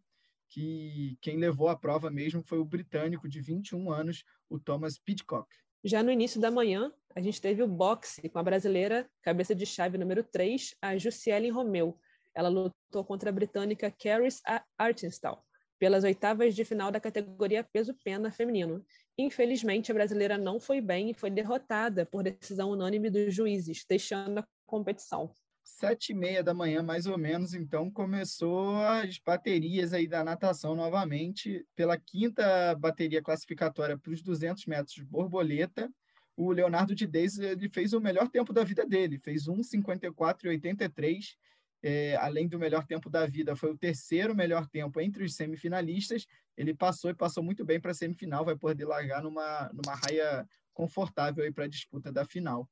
que 0.48 1.16
quem 1.20 1.36
levou 1.36 1.68
a 1.68 1.76
prova 1.76 2.10
mesmo 2.10 2.42
foi 2.42 2.58
o 2.58 2.64
britânico 2.64 3.28
de 3.28 3.40
21 3.40 3.90
anos, 3.90 4.24
o 4.48 4.58
Thomas 4.58 4.98
Pidcock. 4.98 5.48
Já 5.84 6.02
no 6.02 6.10
início 6.10 6.40
da 6.40 6.50
manhã, 6.50 6.92
a 7.14 7.20
gente 7.20 7.40
teve 7.40 7.62
o 7.62 7.68
boxe 7.68 8.28
com 8.28 8.38
a 8.38 8.42
brasileira, 8.42 9.08
cabeça 9.22 9.54
de 9.54 9.64
chave 9.64 9.96
número 9.96 10.24
3, 10.24 10.74
a 10.82 10.98
Jussiele 10.98 11.48
Romeu. 11.48 11.98
Ela 12.34 12.48
lutou 12.48 13.04
contra 13.04 13.30
a 13.30 13.32
britânica 13.32 13.90
Caris 13.90 14.42
Artenstall 14.76 15.44
pelas 15.80 16.04
oitavas 16.04 16.54
de 16.54 16.62
final 16.62 16.92
da 16.92 17.00
categoria 17.00 17.64
peso-pena 17.64 18.30
feminino. 18.30 18.84
Infelizmente, 19.16 19.90
a 19.90 19.94
brasileira 19.94 20.36
não 20.36 20.60
foi 20.60 20.78
bem 20.80 21.10
e 21.10 21.14
foi 21.14 21.30
derrotada 21.30 22.04
por 22.04 22.22
decisão 22.22 22.70
unânime 22.70 23.08
dos 23.08 23.34
juízes, 23.34 23.86
deixando 23.88 24.38
a 24.38 24.46
competição. 24.66 25.32
Sete 25.64 26.12
e 26.12 26.14
meia 26.14 26.42
da 26.42 26.52
manhã, 26.52 26.82
mais 26.82 27.06
ou 27.06 27.16
menos, 27.16 27.54
então, 27.54 27.90
começou 27.90 28.76
as 28.76 29.18
baterias 29.18 29.94
aí 29.94 30.06
da 30.06 30.22
natação 30.22 30.74
novamente. 30.74 31.64
Pela 31.74 31.96
quinta 31.96 32.74
bateria 32.74 33.22
classificatória 33.22 33.96
para 33.96 34.12
os 34.12 34.20
200 34.20 34.66
metros 34.66 34.94
de 34.94 35.04
borboleta, 35.04 35.90
o 36.36 36.52
Leonardo 36.52 36.94
de 36.94 37.06
Deis 37.06 37.38
ele 37.38 37.70
fez 37.70 37.94
o 37.94 38.00
melhor 38.00 38.28
tempo 38.28 38.52
da 38.52 38.64
vida 38.64 38.84
dele, 38.84 39.18
fez 39.18 39.44
1,54,83 39.46 41.36
é, 41.82 42.16
além 42.16 42.46
do 42.46 42.58
melhor 42.58 42.86
tempo 42.86 43.08
da 43.08 43.26
vida, 43.26 43.56
foi 43.56 43.70
o 43.70 43.78
terceiro 43.78 44.34
melhor 44.34 44.66
tempo 44.68 45.00
entre 45.00 45.24
os 45.24 45.34
semifinalistas. 45.34 46.26
Ele 46.56 46.74
passou 46.74 47.10
e 47.10 47.14
passou 47.14 47.42
muito 47.42 47.64
bem 47.64 47.80
para 47.80 47.92
a 47.92 47.94
semifinal, 47.94 48.44
vai 48.44 48.56
poder 48.56 48.84
largar 48.84 49.22
numa, 49.22 49.70
numa 49.72 49.94
raia 49.94 50.46
confortável 50.74 51.50
para 51.52 51.64
a 51.64 51.68
disputa 51.68 52.12
da 52.12 52.24
final. 52.24 52.68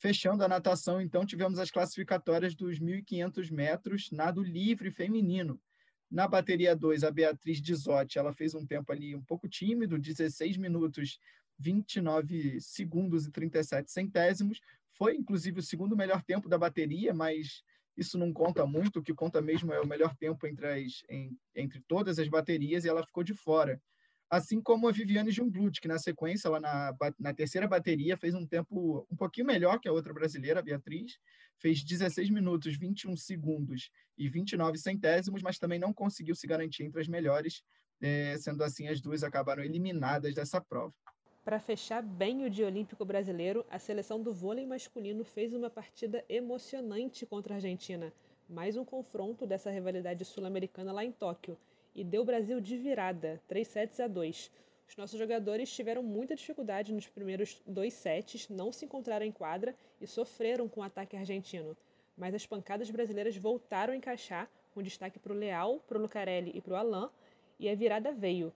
Fechando 0.00 0.44
a 0.44 0.48
natação, 0.48 1.00
então, 1.00 1.26
tivemos 1.26 1.58
as 1.58 1.70
classificatórias 1.70 2.54
dos 2.54 2.78
1.500 2.78 3.50
metros 3.50 4.10
nado 4.12 4.42
livre 4.42 4.90
feminino. 4.90 5.60
Na 6.10 6.26
bateria 6.26 6.74
2, 6.74 7.04
a 7.04 7.10
Beatriz 7.10 7.60
Dizotti, 7.60 8.18
ela 8.18 8.32
fez 8.32 8.54
um 8.54 8.64
tempo 8.64 8.90
ali 8.92 9.14
um 9.14 9.22
pouco 9.22 9.48
tímido, 9.48 9.98
16 9.98 10.56
minutos, 10.56 11.18
29 11.58 12.60
segundos 12.60 13.26
e 13.26 13.30
37 13.30 13.90
centésimos. 13.90 14.60
Foi, 14.92 15.16
inclusive, 15.16 15.60
o 15.60 15.62
segundo 15.62 15.96
melhor 15.96 16.22
tempo 16.22 16.48
da 16.48 16.56
bateria, 16.56 17.12
mas 17.12 17.62
isso 17.98 18.16
não 18.16 18.32
conta 18.32 18.64
muito, 18.64 19.00
o 19.00 19.02
que 19.02 19.12
conta 19.12 19.42
mesmo 19.42 19.72
é 19.72 19.80
o 19.80 19.86
melhor 19.86 20.14
tempo 20.16 20.46
entre, 20.46 20.66
as, 20.66 21.02
em, 21.10 21.36
entre 21.54 21.80
todas 21.88 22.18
as 22.18 22.28
baterias 22.28 22.84
e 22.84 22.88
ela 22.88 23.04
ficou 23.04 23.24
de 23.24 23.34
fora. 23.34 23.82
Assim 24.30 24.60
como 24.60 24.86
a 24.86 24.92
Viviane 24.92 25.32
Jungblut, 25.32 25.80
que 25.80 25.88
na 25.88 25.98
sequência, 25.98 26.48
ela 26.48 26.60
na, 26.60 26.94
na 27.18 27.34
terceira 27.34 27.66
bateria, 27.66 28.16
fez 28.16 28.34
um 28.34 28.46
tempo 28.46 29.06
um 29.10 29.16
pouquinho 29.16 29.46
melhor 29.46 29.80
que 29.80 29.88
a 29.88 29.92
outra 29.92 30.12
brasileira, 30.14 30.60
a 30.60 30.62
Beatriz, 30.62 31.18
fez 31.58 31.82
16 31.82 32.30
minutos, 32.30 32.76
21 32.76 33.16
segundos 33.16 33.90
e 34.16 34.28
29 34.28 34.78
centésimos, 34.78 35.42
mas 35.42 35.58
também 35.58 35.78
não 35.78 35.92
conseguiu 35.92 36.36
se 36.36 36.46
garantir 36.46 36.84
entre 36.84 37.00
as 37.00 37.08
melhores, 37.08 37.62
é, 38.00 38.36
sendo 38.38 38.62
assim, 38.62 38.86
as 38.86 39.00
duas 39.00 39.24
acabaram 39.24 39.64
eliminadas 39.64 40.34
dessa 40.34 40.60
prova. 40.60 40.94
Para 41.48 41.58
fechar 41.58 42.02
bem 42.02 42.44
o 42.44 42.50
dia 42.50 42.66
olímpico 42.66 43.06
brasileiro, 43.06 43.64
a 43.70 43.78
seleção 43.78 44.22
do 44.22 44.34
vôlei 44.34 44.66
masculino 44.66 45.24
fez 45.24 45.54
uma 45.54 45.70
partida 45.70 46.22
emocionante 46.28 47.24
contra 47.24 47.54
a 47.54 47.56
Argentina, 47.56 48.12
mais 48.46 48.76
um 48.76 48.84
confronto 48.84 49.46
dessa 49.46 49.70
rivalidade 49.70 50.26
sul-americana 50.26 50.92
lá 50.92 51.02
em 51.02 51.10
Tóquio, 51.10 51.56
e 51.94 52.04
deu 52.04 52.20
o 52.20 52.24
Brasil 52.26 52.60
de 52.60 52.76
virada, 52.76 53.40
3 53.48 53.66
sets 53.66 53.98
a 53.98 54.06
2. 54.06 54.50
Os 54.90 54.96
nossos 54.98 55.18
jogadores 55.18 55.74
tiveram 55.74 56.02
muita 56.02 56.36
dificuldade 56.36 56.92
nos 56.92 57.08
primeiros 57.08 57.62
dois 57.66 57.94
sets, 57.94 58.46
não 58.50 58.70
se 58.70 58.84
encontraram 58.84 59.24
em 59.24 59.32
quadra 59.32 59.74
e 60.02 60.06
sofreram 60.06 60.68
com 60.68 60.82
o 60.82 60.84
ataque 60.84 61.16
argentino. 61.16 61.74
Mas 62.14 62.34
as 62.34 62.44
pancadas 62.44 62.90
brasileiras 62.90 63.38
voltaram 63.38 63.94
a 63.94 63.96
encaixar, 63.96 64.50
com 64.74 64.82
destaque 64.82 65.18
para 65.18 65.32
o 65.32 65.36
Leal, 65.36 65.80
para 65.88 65.96
o 65.96 66.02
Lucarelli 66.02 66.52
e 66.54 66.60
para 66.60 66.74
o 66.74 66.76
Alain, 66.76 67.08
e 67.58 67.70
a 67.70 67.74
virada 67.74 68.12
veio 68.12 68.52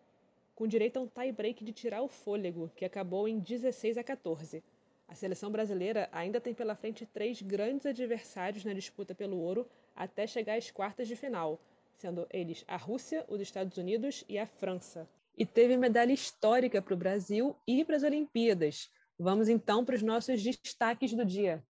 com 0.54 0.66
direito 0.66 0.98
a 0.98 1.00
um 1.02 1.06
tie-break 1.06 1.64
de 1.64 1.72
tirar 1.72 2.02
o 2.02 2.08
fôlego, 2.08 2.70
que 2.76 2.84
acabou 2.84 3.26
em 3.26 3.38
16 3.38 3.98
a 3.98 4.04
14. 4.04 4.62
A 5.08 5.14
seleção 5.14 5.50
brasileira 5.50 6.08
ainda 6.12 6.40
tem 6.40 6.54
pela 6.54 6.74
frente 6.74 7.04
três 7.04 7.42
grandes 7.42 7.86
adversários 7.86 8.64
na 8.64 8.72
disputa 8.72 9.14
pelo 9.14 9.38
ouro 9.38 9.68
até 9.94 10.26
chegar 10.26 10.56
às 10.56 10.70
quartas 10.70 11.06
de 11.06 11.16
final, 11.16 11.60
sendo 11.92 12.26
eles 12.30 12.64
a 12.66 12.76
Rússia, 12.76 13.24
os 13.28 13.40
Estados 13.40 13.76
Unidos 13.76 14.24
e 14.28 14.38
a 14.38 14.46
França. 14.46 15.08
E 15.36 15.44
teve 15.44 15.76
medalha 15.76 16.12
histórica 16.12 16.80
para 16.80 16.94
o 16.94 16.96
Brasil 16.96 17.56
e 17.66 17.84
para 17.84 17.96
as 17.96 18.02
Olimpíadas. 18.02 18.90
Vamos 19.18 19.48
então 19.48 19.84
para 19.84 19.94
os 19.94 20.02
nossos 20.02 20.42
destaques 20.42 21.12
do 21.12 21.24
dia. 21.24 21.62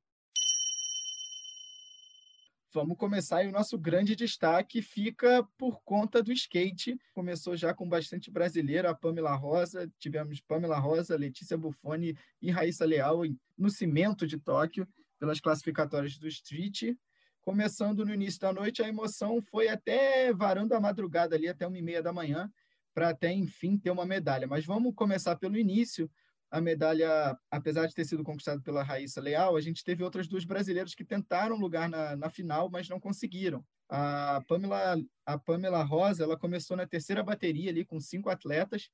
Vamos 2.75 2.97
começar 2.97 3.45
e 3.45 3.49
o 3.49 3.53
nosso 3.53 3.77
grande 3.77 4.17
destaque 4.17 4.81
fica 4.81 5.47
por 5.59 5.83
conta 5.85 6.23
do 6.23 6.33
skate. 6.33 6.99
Começou 7.13 7.55
já 7.55 7.75
com 7.75 7.87
bastante 7.87 8.31
brasileiro, 8.31 8.89
a 8.89 8.95
Pamela 8.95 9.35
Rosa, 9.35 9.93
tivemos 9.99 10.41
Pamela 10.41 10.79
Rosa, 10.79 11.15
Letícia 11.15 11.59
Buffoni 11.59 12.17
e 12.41 12.51
Raíssa 12.51 12.87
Leal 12.87 13.25
no 13.59 13.69
cimento 13.69 14.27
de 14.27 14.39
Tóquio, 14.39 14.89
pelas 15.19 15.39
classificatórias 15.39 16.17
do 16.17 16.27
Street. 16.27 16.97
Começando 17.43 18.07
no 18.07 18.15
início 18.15 18.41
da 18.41 18.55
noite, 18.55 18.83
a 18.83 18.89
emoção 18.89 19.43
foi 19.43 19.69
até 19.69 20.33
varando 20.33 20.75
a 20.75 20.81
madrugada 20.81 21.37
ali, 21.37 21.49
até 21.49 21.67
uma 21.67 21.77
e 21.77 21.83
meia 21.83 22.03
da 22.03 22.13
manhã, 22.13 22.51
para 22.95 23.11
até, 23.11 23.31
enfim, 23.31 23.77
ter 23.77 23.91
uma 23.91 24.07
medalha. 24.07 24.47
Mas 24.47 24.65
vamos 24.65 24.95
começar 24.95 25.37
pelo 25.37 25.59
início, 25.59 26.11
a 26.53 26.61
medalha, 26.61 27.35
apesar 27.51 27.87
de 27.87 27.95
ter 27.95 28.05
sido 28.05 28.23
conquistada 28.23 28.61
pela 28.61 28.83
Raíssa 28.83 29.23
Leal, 29.23 29.57
a 29.57 29.61
gente 29.63 29.83
teve 29.83 30.05
outras 30.05 30.29
duas 30.29 30.45
brasileiras 30.45 30.95
que 30.95 31.03
tentaram 31.03 31.57
lugar 31.57 31.89
na, 31.89 32.15
na 32.15 32.29
final, 32.29 32.71
mas 32.71 32.91
não 32.91 33.01
conseguiram. 33.01 33.65
A 33.89 34.43
Pamela, 34.47 35.03
a 35.25 35.39
Pamela 35.39 35.83
Rosa, 35.83 36.25
ela 36.25 36.39
começou 36.39 36.77
na 36.77 36.87
terceira 36.87 37.23
bateria 37.23 37.71
ali 37.71 37.87
com 37.87 37.99
cinco 37.99 38.29
atletas, 38.29 38.91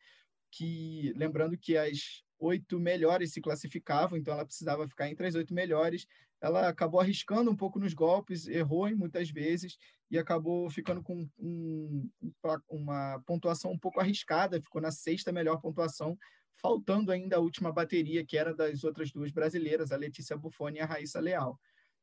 que 0.53 1.13
lembrando 1.17 1.59
que 1.59 1.77
as 1.77 2.23
oito 2.39 2.79
melhores 2.79 3.33
se 3.33 3.41
classificavam, 3.41 4.17
então 4.17 4.35
ela 4.35 4.47
precisava 4.47 4.87
ficar 4.87 5.11
entre 5.11 5.27
as 5.27 5.35
oito 5.35 5.53
melhores. 5.53 6.07
Ela 6.41 6.69
acabou 6.69 7.01
arriscando 7.01 7.51
um 7.51 7.57
pouco 7.57 7.81
nos 7.81 7.93
golpes, 7.93 8.47
errou 8.47 8.89
em 8.89 8.95
muitas 8.95 9.29
vezes 9.31 9.77
e 10.09 10.17
acabou 10.17 10.71
ficando 10.71 11.03
com 11.03 11.29
um, 11.37 12.09
uma 12.69 13.21
pontuação 13.27 13.73
um 13.73 13.79
pouco 13.79 13.99
arriscada, 13.99 14.63
ficou 14.63 14.81
na 14.81 14.93
sexta 14.93 15.33
melhor 15.33 15.61
pontuação, 15.61 16.17
faltando 16.61 17.13
ainda 17.13 17.37
a 17.37 17.41
última 17.41 17.73
bateria, 17.73 18.25
que 18.25 18.37
era 18.37 18.55
das 18.55 18.85
outras 18.85 19.11
duas 19.11 19.31
brasileiras, 19.31 19.93
a 19.93 19.97
Letícia 19.97 20.37
Buffoni 20.37 20.79
e 20.79 20.81
a 20.81 20.87
Raíssa 20.87 21.21
Leal. 21.21 21.59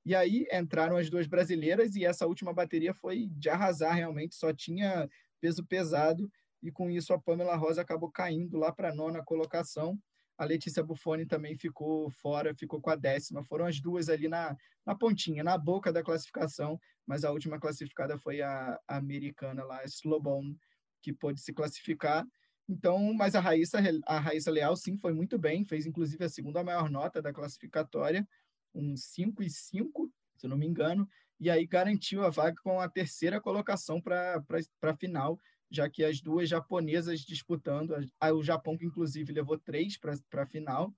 E 0.05 0.13
aí 0.13 0.47
entraram 0.51 0.97
as 0.97 1.09
duas 1.09 1.27
brasileiras 1.27 1.95
e 1.95 2.05
essa 2.05 2.27
última 2.27 2.53
bateria 2.53 2.93
foi 2.93 3.27
de 3.31 3.49
arrasar 3.49 3.95
realmente, 3.95 4.35
só 4.35 4.53
tinha 4.53 5.09
peso 5.41 5.65
pesado 5.65 6.31
e 6.61 6.71
com 6.71 6.89
isso 6.89 7.13
a 7.13 7.19
Pamela 7.19 7.55
Rosa 7.55 7.81
acabou 7.81 8.11
caindo 8.11 8.57
lá 8.57 8.71
para 8.71 8.89
a 8.89 8.95
nona 8.95 9.23
colocação. 9.23 9.99
A 10.37 10.45
Letícia 10.45 10.83
Buffoni 10.83 11.25
também 11.25 11.55
ficou 11.55 12.09
fora, 12.09 12.53
ficou 12.53 12.81
com 12.81 12.89
a 12.89 12.95
décima. 12.95 13.43
Foram 13.43 13.65
as 13.65 13.79
duas 13.79 14.09
ali 14.09 14.27
na, 14.27 14.55
na 14.85 14.95
pontinha, 14.95 15.43
na 15.43 15.57
boca 15.57 15.93
da 15.93 16.03
classificação, 16.03 16.79
mas 17.05 17.23
a 17.23 17.31
última 17.31 17.59
classificada 17.59 18.17
foi 18.17 18.41
a, 18.41 18.79
a 18.87 18.97
americana 18.97 19.63
lá, 19.63 19.79
a 19.79 19.85
Slobone, 19.85 20.57
que 21.01 21.13
pôde 21.13 21.39
se 21.39 21.53
classificar. 21.53 22.25
Então, 22.67 23.13
mas 23.13 23.35
a 23.35 23.39
Raíssa, 23.39 23.77
a 24.05 24.19
Raíssa 24.19 24.49
Leal, 24.49 24.75
sim, 24.75 24.97
foi 24.97 25.13
muito 25.13 25.37
bem, 25.37 25.63
fez 25.63 25.85
inclusive 25.85 26.23
a 26.23 26.29
segunda 26.29 26.63
maior 26.63 26.89
nota 26.89 27.21
da 27.21 27.31
classificatória, 27.31 28.27
um 28.73 28.97
5 28.97 29.43
e 29.43 29.49
5, 29.49 30.11
se 30.35 30.47
eu 30.47 30.49
não 30.49 30.57
me 30.57 30.65
engano, 30.65 31.07
e 31.39 31.49
aí 31.49 31.65
garantiu 31.65 32.23
a 32.23 32.29
vaga 32.29 32.55
com 32.63 32.79
a 32.79 32.89
terceira 32.89 33.39
colocação 33.39 34.01
para 34.01 34.43
a 34.81 34.95
final, 34.95 35.39
já 35.69 35.89
que 35.89 36.03
as 36.03 36.21
duas 36.21 36.49
japonesas 36.49 37.19
disputando, 37.21 37.95
a, 38.19 38.33
o 38.33 38.43
Japão, 38.43 38.77
que 38.77 38.85
inclusive 38.85 39.31
levou 39.31 39.59
três 39.59 39.97
para 39.97 40.43
a 40.43 40.45
final, 40.45 40.93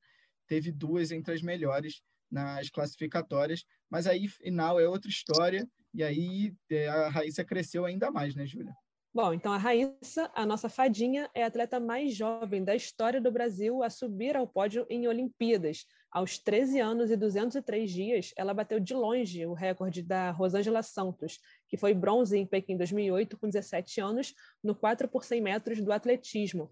teve 0.48 0.72
duas 0.72 1.12
entre 1.12 1.34
as 1.34 1.42
melhores 1.42 2.02
nas 2.32 2.70
classificatórias, 2.70 3.66
mas 3.90 4.08
aí 4.08 4.28
final 4.28 4.80
é 4.80 4.88
outra 4.88 5.10
história, 5.10 5.68
e 5.94 6.04
aí 6.04 6.54
é, 6.70 6.88
a 6.88 7.10
Raíssa 7.10 7.44
cresceu 7.44 7.86
ainda 7.86 8.10
mais, 8.12 8.36
né, 8.36 8.46
Júlia? 8.46 8.74
Bom, 9.18 9.34
então 9.34 9.52
a 9.52 9.58
Raíssa, 9.58 10.30
a 10.36 10.46
nossa 10.46 10.70
fadinha, 10.70 11.28
é 11.34 11.42
a 11.44 11.48
atleta 11.48 11.80
mais 11.80 12.16
jovem 12.16 12.64
da 12.64 12.76
história 12.76 13.20
do 13.20 13.32
Brasil 13.32 13.82
a 13.82 13.90
subir 13.90 14.38
ao 14.38 14.48
pódio 14.48 14.86
em 14.92 15.08
Olimpíadas. 15.08 15.88
Aos 16.12 16.38
13 16.38 16.80
anos 16.80 17.10
e 17.10 17.18
203 17.18 17.90
dias, 17.90 18.32
ela 18.38 18.54
bateu 18.54 18.80
de 18.80 18.94
longe 18.94 19.44
o 19.44 19.54
recorde 19.54 20.04
da 20.04 20.30
Rosângela 20.30 20.84
Santos, 20.84 21.40
que 21.68 21.76
foi 21.76 21.96
bronze 21.96 22.38
em 22.38 22.46
Pequim 22.46 22.78
2008 22.78 23.40
com 23.40 23.48
17 23.50 24.00
anos, 24.00 24.36
no 24.64 24.76
4 24.76 25.08
por 25.08 25.24
100 25.24 25.42
metros 25.42 25.82
do 25.82 25.92
atletismo. 25.92 26.72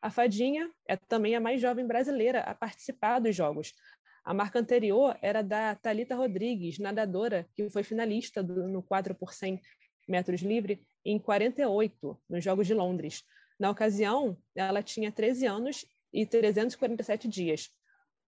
A 0.00 0.10
fadinha 0.10 0.70
é 0.86 0.96
também 0.96 1.34
a 1.34 1.40
mais 1.40 1.60
jovem 1.60 1.84
brasileira 1.84 2.42
a 2.42 2.54
participar 2.54 3.18
dos 3.18 3.34
Jogos. 3.34 3.74
A 4.24 4.32
marca 4.32 4.60
anterior 4.60 5.18
era 5.20 5.42
da 5.42 5.74
Talita 5.74 6.14
Rodrigues, 6.14 6.78
nadadora, 6.78 7.48
que 7.52 7.68
foi 7.68 7.82
finalista 7.82 8.44
do, 8.44 8.68
no 8.68 8.80
4 8.80 9.12
por 9.12 9.34
100 9.34 9.60
metros 10.10 10.42
livre 10.42 10.84
em 11.04 11.18
48, 11.18 12.20
nos 12.28 12.44
Jogos 12.44 12.66
de 12.66 12.74
Londres. 12.74 13.24
Na 13.58 13.70
ocasião, 13.70 14.36
ela 14.54 14.82
tinha 14.82 15.12
13 15.12 15.46
anos 15.46 15.86
e 16.12 16.26
347 16.26 17.28
dias. 17.28 17.70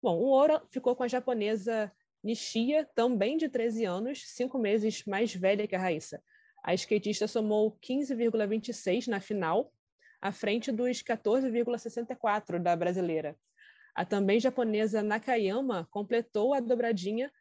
Bom, 0.02 0.16
o 0.18 0.26
ouro 0.26 0.60
ficou 0.70 0.94
com 0.94 1.02
a 1.02 1.08
japonesa 1.08 1.90
Nishia, 2.22 2.88
também 2.94 3.36
de 3.36 3.48
13 3.48 3.84
anos, 3.84 4.22
cinco 4.26 4.58
meses 4.58 5.04
mais 5.06 5.34
velha 5.34 5.66
que 5.66 5.74
a 5.74 5.78
Raíssa. 5.78 6.22
A 6.62 6.74
skatista 6.74 7.26
somou 7.26 7.78
15,26 7.80 9.06
na 9.06 9.20
final, 9.20 9.72
à 10.20 10.30
frente 10.30 10.70
dos 10.70 11.02
14,64 11.02 12.58
da 12.58 12.76
brasileira. 12.76 13.36
A 13.94 14.04
também 14.04 14.38
japonesa 14.38 15.02
Nakayama 15.02 15.88
completou 15.90 16.52
a 16.54 16.60
dobradinha 16.60 17.32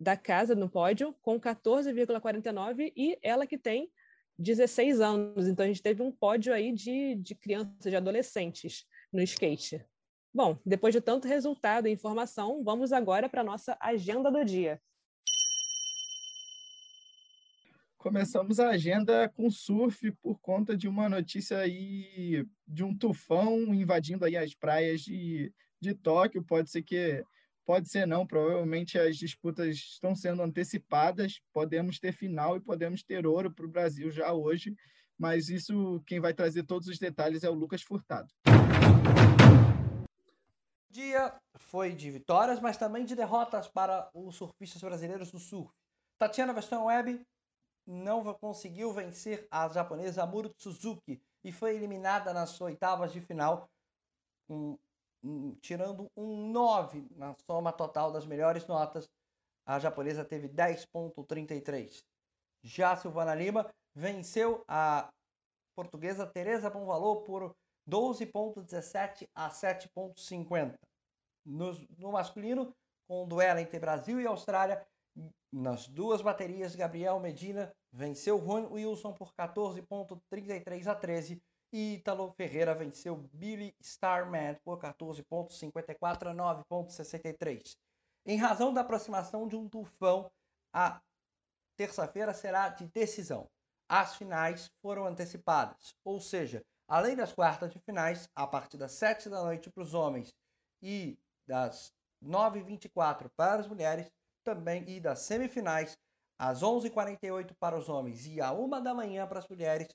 da 0.00 0.16
casa 0.16 0.54
no 0.54 0.70
pódio 0.70 1.14
com 1.20 1.38
14,49 1.38 2.90
e 2.96 3.18
ela 3.22 3.46
que 3.46 3.58
tem 3.58 3.92
16 4.38 4.98
anos. 5.02 5.46
Então 5.46 5.64
a 5.64 5.68
gente 5.68 5.82
teve 5.82 6.02
um 6.02 6.10
pódio 6.10 6.54
aí 6.54 6.72
de, 6.72 7.16
de 7.16 7.34
crianças, 7.34 7.76
de 7.82 7.94
adolescentes 7.94 8.86
no 9.12 9.20
skate. 9.20 9.84
Bom, 10.32 10.58
depois 10.64 10.94
de 10.94 11.02
tanto 11.02 11.28
resultado 11.28 11.86
e 11.86 11.92
informação, 11.92 12.64
vamos 12.64 12.92
agora 12.92 13.28
para 13.28 13.42
a 13.42 13.44
nossa 13.44 13.76
agenda 13.78 14.30
do 14.30 14.42
dia. 14.42 14.80
Começamos 17.98 18.58
a 18.58 18.70
agenda 18.70 19.28
com 19.28 19.50
surf 19.50 20.10
por 20.22 20.40
conta 20.40 20.74
de 20.74 20.88
uma 20.88 21.06
notícia 21.06 21.58
aí 21.58 22.46
de 22.66 22.82
um 22.82 22.96
tufão 22.96 23.74
invadindo 23.74 24.24
aí 24.24 24.38
as 24.38 24.54
praias 24.54 25.02
de, 25.02 25.52
de 25.78 25.92
Tóquio. 25.92 26.42
Pode 26.42 26.70
ser 26.70 26.82
que 26.82 27.22
pode 27.64 27.88
ser 27.88 28.06
não, 28.06 28.26
provavelmente 28.26 28.98
as 28.98 29.16
disputas 29.16 29.76
estão 29.76 30.14
sendo 30.14 30.42
antecipadas. 30.42 31.40
Podemos 31.52 31.98
ter 31.98 32.12
final 32.12 32.56
e 32.56 32.60
podemos 32.60 33.02
ter 33.02 33.26
ouro 33.26 33.52
para 33.52 33.66
o 33.66 33.70
Brasil 33.70 34.10
já 34.10 34.32
hoje, 34.32 34.74
mas 35.18 35.48
isso 35.48 36.02
quem 36.06 36.20
vai 36.20 36.34
trazer 36.34 36.64
todos 36.64 36.88
os 36.88 36.98
detalhes 36.98 37.44
é 37.44 37.50
o 37.50 37.54
Lucas 37.54 37.82
Furtado. 37.82 38.28
Dia 40.90 41.32
foi 41.56 41.92
de 41.92 42.10
vitórias, 42.10 42.60
mas 42.60 42.76
também 42.76 43.04
de 43.04 43.14
derrotas 43.14 43.68
para 43.68 44.10
os 44.12 44.34
surfistas 44.34 44.82
brasileiros 44.82 45.30
do 45.30 45.38
surf. 45.38 45.72
Tatiana 46.18 46.52
Weston 46.52 46.84
Webb 46.86 47.24
não 47.86 48.34
conseguiu 48.34 48.92
vencer 48.92 49.46
a 49.50 49.68
japonesa 49.68 50.22
Amuro 50.22 50.52
Suzuki 50.56 51.22
e 51.42 51.52
foi 51.52 51.76
eliminada 51.76 52.32
nas 52.32 52.60
oitavas 52.60 53.12
de 53.12 53.20
final, 53.20 53.70
um, 54.48 54.76
tirando 55.60 56.10
um 56.16 56.50
9 56.50 57.06
na 57.16 57.34
soma 57.46 57.72
total 57.72 58.12
das 58.12 58.26
melhores 58.26 58.66
notas. 58.66 59.08
A 59.66 59.78
japonesa 59.78 60.24
teve 60.24 60.48
10.33. 60.48 62.02
Já 62.62 62.96
Silvana 62.96 63.34
Lima 63.34 63.70
venceu 63.94 64.64
a 64.66 65.10
portuguesa 65.76 66.26
Teresa 66.26 66.70
Bonvalor 66.70 67.22
por 67.22 67.54
12.17 67.88 69.28
a 69.34 69.50
7.50. 69.50 70.74
No, 71.44 71.72
no 71.98 72.12
masculino, 72.12 72.74
com 73.08 73.24
um 73.24 73.28
duelo 73.28 73.60
entre 73.60 73.78
Brasil 73.78 74.20
e 74.20 74.26
Austrália, 74.26 74.86
nas 75.52 75.88
duas 75.88 76.22
baterias, 76.22 76.76
Gabriel 76.76 77.18
Medina 77.18 77.72
venceu 77.92 78.38
Juan 78.38 78.68
Wilson 78.70 79.12
por 79.12 79.32
14.33 79.34 80.86
a 80.86 80.94
13 80.94 81.42
e 81.72 81.94
Ítalo 81.94 82.32
Ferreira 82.32 82.74
venceu 82.74 83.16
Billy 83.32 83.74
Starman 83.80 84.56
por 84.64 84.78
14.54 84.78 86.28
a 86.28 86.34
9.63. 86.34 87.76
Em 88.26 88.36
razão 88.36 88.72
da 88.72 88.80
aproximação 88.80 89.46
de 89.46 89.56
um 89.56 89.68
tufão, 89.68 90.30
a 90.72 91.00
terça-feira 91.76 92.34
será 92.34 92.68
de 92.68 92.86
decisão. 92.88 93.48
As 93.88 94.16
finais 94.16 94.70
foram 94.82 95.06
antecipadas, 95.06 95.94
ou 96.04 96.20
seja, 96.20 96.64
além 96.86 97.16
das 97.16 97.32
quartas 97.32 97.72
de 97.72 97.78
finais, 97.80 98.28
a 98.34 98.46
partir 98.46 98.76
das 98.76 98.92
7 98.92 99.28
da 99.28 99.42
noite 99.42 99.70
para 99.70 99.82
os 99.82 99.94
homens 99.94 100.32
e 100.82 101.18
das 101.46 101.92
9h24 102.22 103.30
para 103.36 103.60
as 103.60 103.66
mulheres, 103.66 104.10
também 104.44 104.88
e 104.88 105.00
das 105.00 105.20
semifinais, 105.20 105.96
às 106.38 106.62
11h48 106.62 107.54
para 107.58 107.76
os 107.76 107.88
homens 107.88 108.26
e 108.26 108.40
à 108.40 108.52
1 108.52 108.82
da 108.82 108.94
manhã 108.94 109.26
para 109.26 109.38
as 109.38 109.48
mulheres, 109.48 109.88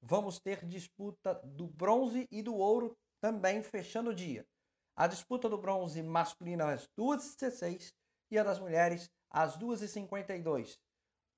vamos 0.00 0.38
ter 0.38 0.64
disputa 0.64 1.34
do 1.44 1.66
bronze 1.66 2.26
e 2.30 2.42
do 2.42 2.54
ouro 2.54 2.96
também 3.20 3.62
fechando 3.62 4.10
o 4.10 4.14
dia. 4.14 4.46
A 4.96 5.06
disputa 5.06 5.48
do 5.48 5.58
bronze 5.58 6.02
masculina 6.02 6.72
às 6.72 6.88
2h16 6.98 7.92
e 8.30 8.38
a 8.38 8.42
das 8.42 8.58
mulheres 8.58 9.10
às 9.30 9.56
2h52. 9.58 10.78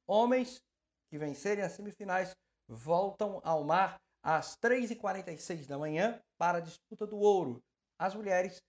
Homens 0.07 0.63
que 1.11 1.19
vencerem 1.19 1.65
as 1.65 1.73
semifinais 1.73 2.35
voltam 2.69 3.41
ao 3.45 3.65
mar 3.65 4.01
às 4.23 4.57
3h46 4.57 5.67
da 5.67 5.79
manhã 5.79 6.21
para 6.39 6.59
a 6.59 6.61
disputa 6.61 7.07
do 7.07 7.19
ouro. 7.19 7.63
As 7.99 8.15
mulheres 8.15 8.63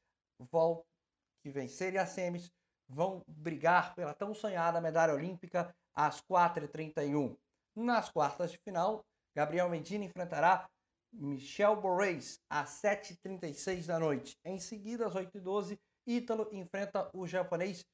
que 1.41 1.49
vencerem 1.49 1.99
as 1.99 2.09
semis 2.09 2.51
vão 2.87 3.23
brigar 3.27 3.95
pela 3.95 4.13
tão 4.13 4.33
sonhada 4.33 4.81
medalha 4.81 5.13
olímpica 5.13 5.73
às 5.95 6.21
4h31. 6.21 7.37
Nas 7.75 8.09
quartas 8.09 8.51
de 8.51 8.57
final, 8.59 9.03
Gabriel 9.35 9.69
Medina 9.69 10.05
enfrentará 10.05 10.69
Michel 11.11 11.75
Borres 11.75 12.39
às 12.49 12.81
7h36 12.81 13.85
da 13.85 13.99
noite. 13.99 14.37
Em 14.43 14.59
seguida, 14.59 15.07
às 15.07 15.13
8h12, 15.13 15.77
Ítalo 16.05 16.49
enfrenta 16.51 17.09
o 17.13 17.25
japonês 17.25 17.85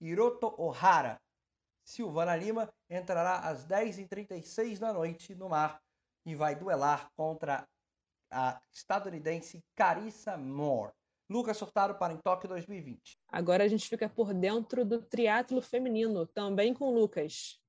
Hiroto 0.00 0.54
Ohara. 0.58 1.20
Silvana 1.84 2.36
Lima 2.36 2.72
entrará 2.88 3.40
às 3.40 3.66
10h36 3.66 4.78
da 4.78 4.92
noite 4.92 5.34
no 5.34 5.48
mar 5.48 5.80
e 6.24 6.34
vai 6.34 6.54
duelar 6.54 7.10
contra 7.16 7.66
a 8.30 8.60
estadunidense 8.72 9.60
Carissa 9.74 10.36
Moore. 10.36 10.92
Lucas 11.28 11.56
Sortaro 11.56 11.94
para 11.94 12.12
em 12.12 12.18
Tóquio 12.18 12.48
2020. 12.48 13.16
Agora 13.28 13.64
a 13.64 13.68
gente 13.68 13.88
fica 13.88 14.08
por 14.08 14.34
dentro 14.34 14.84
do 14.84 15.00
triatlo 15.00 15.62
feminino, 15.62 16.26
também 16.26 16.74
com 16.74 16.92
Lucas. 16.92 17.60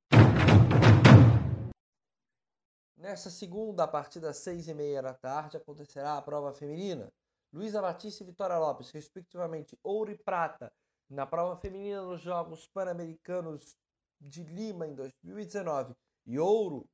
Nessa 3.01 3.31
segunda, 3.31 3.85
a 3.85 3.87
partir 3.87 4.19
das 4.19 4.37
seis 4.37 4.67
e 4.67 4.75
meia 4.75 5.01
da 5.01 5.11
tarde, 5.11 5.57
acontecerá 5.57 6.17
a 6.17 6.21
prova 6.21 6.53
feminina. 6.53 7.11
Luísa 7.51 7.81
Batista 7.81 8.21
e 8.21 8.27
Vitória 8.27 8.59
Lopes, 8.59 8.91
respectivamente 8.91 9.75
ouro 9.83 10.11
e 10.11 10.17
prata, 10.19 10.71
na 11.09 11.25
prova 11.25 11.57
feminina 11.57 12.03
nos 12.03 12.21
Jogos 12.21 12.67
Pan-Americanos 12.67 13.75
de 14.19 14.43
Lima 14.43 14.85
em 14.85 14.93
2019 14.93 15.95
e 16.27 16.37
ouro 16.37 16.87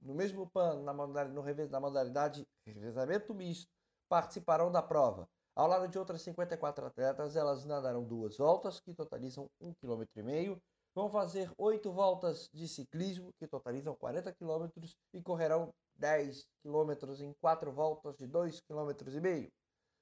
no 0.00 0.16
mesmo 0.16 0.50
PAN 0.50 0.82
na 0.82 0.92
modalidade, 0.92 1.32
no, 1.32 1.68
na 1.68 1.80
modalidade 1.80 2.48
revezamento 2.66 3.32
misto 3.32 3.70
participarão 4.08 4.68
da 4.68 4.82
prova. 4.82 5.28
Ao 5.54 5.68
lado 5.68 5.86
de 5.86 5.96
outras 5.96 6.22
54 6.22 6.86
atletas, 6.86 7.36
elas 7.36 7.64
nadarão 7.64 8.02
duas 8.02 8.36
voltas, 8.36 8.80
que 8.80 8.92
totalizam 8.92 9.48
1,5 9.62 10.08
km, 10.12 10.60
vão 10.94 11.10
fazer 11.10 11.50
oito 11.56 11.92
voltas 11.92 12.48
de 12.52 12.68
ciclismo, 12.68 13.32
que 13.38 13.46
totalizam 13.46 13.94
40 13.94 14.32
km, 14.32 14.68
e 15.14 15.22
correrão 15.22 15.72
10 15.96 16.46
km 16.62 16.92
em 17.20 17.32
quatro 17.40 17.72
voltas 17.72 18.16
de 18.16 18.26
2,5 18.28 18.60
km. 18.66 19.50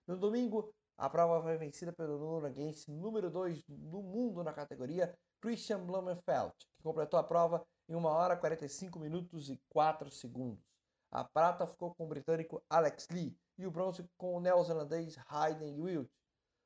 No 0.06 0.16
domingo, 0.16 0.72
a 0.98 1.08
prova 1.08 1.42
foi 1.42 1.56
vencida 1.56 1.92
pelo 1.92 2.18
norueguense 2.18 2.90
número 2.90 3.30
2 3.30 3.62
do 3.68 4.02
mundo 4.02 4.42
na 4.42 4.52
categoria, 4.52 5.14
Christian 5.40 5.86
Blumenfeld, 5.86 6.52
que 6.58 6.82
completou 6.82 7.18
a 7.18 7.24
prova 7.24 7.64
em 7.88 7.94
1 7.94 8.04
hora 8.04 8.36
45 8.36 8.98
minutos 8.98 9.48
e 9.48 9.58
4 9.70 10.10
segundos. 10.10 10.62
A 11.10 11.24
prata 11.24 11.66
ficou 11.66 11.94
com 11.94 12.04
o 12.04 12.08
britânico 12.08 12.62
Alex 12.68 13.08
Lee, 13.10 13.36
e 13.58 13.66
o 13.66 13.70
bronze 13.70 14.04
com 14.16 14.34
o 14.34 14.40
neozelandês 14.40 15.16
Hayden 15.28 15.80
Wild. 15.80 16.10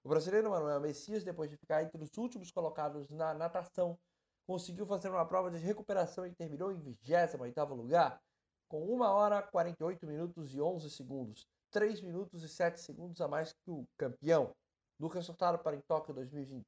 O 0.02 0.08
brasileiro 0.08 0.50
Manuel 0.50 0.80
Messias, 0.80 1.24
depois 1.24 1.50
de 1.50 1.56
ficar 1.56 1.82
entre 1.82 2.02
os 2.02 2.16
últimos 2.18 2.50
colocados 2.50 3.08
na 3.10 3.34
natação, 3.34 3.98
conseguiu 4.46 4.86
fazer 4.86 5.08
uma 5.08 5.26
prova 5.26 5.50
de 5.50 5.58
recuperação 5.58 6.26
e 6.26 6.34
terminou 6.34 6.72
em 6.72 6.80
28º 6.80 7.74
lugar, 7.74 8.20
com 8.68 8.84
1 8.94 9.00
hora 9.02 9.42
48 9.42 10.06
minutos 10.06 10.54
e 10.54 10.60
11 10.60 10.90
segundos, 10.90 11.46
3 11.70 12.00
minutos 12.02 12.42
e 12.42 12.48
7 12.48 12.80
segundos 12.80 13.20
a 13.20 13.28
mais 13.28 13.52
que 13.52 13.70
o 13.70 13.86
campeão. 13.96 14.54
Lucas 14.98 15.26
Sortaro 15.26 15.58
para 15.58 15.76
em 15.76 15.80
Tóquio 15.80 16.14
2020. 16.14 16.64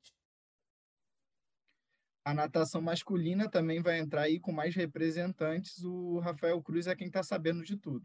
A 2.25 2.35
natação 2.35 2.83
masculina 2.83 3.49
também 3.49 3.81
vai 3.81 3.99
entrar 3.99 4.23
aí 4.23 4.41
com 4.41 4.51
mais 4.51 4.75
representantes. 4.75 5.85
O 5.85 6.19
Rafael 6.19 6.61
Cruz 6.61 6.89
é 6.89 6.97
quem 6.97 7.07
está 7.07 7.23
sabendo 7.23 7.63
de 7.63 7.77
tudo 7.77 8.05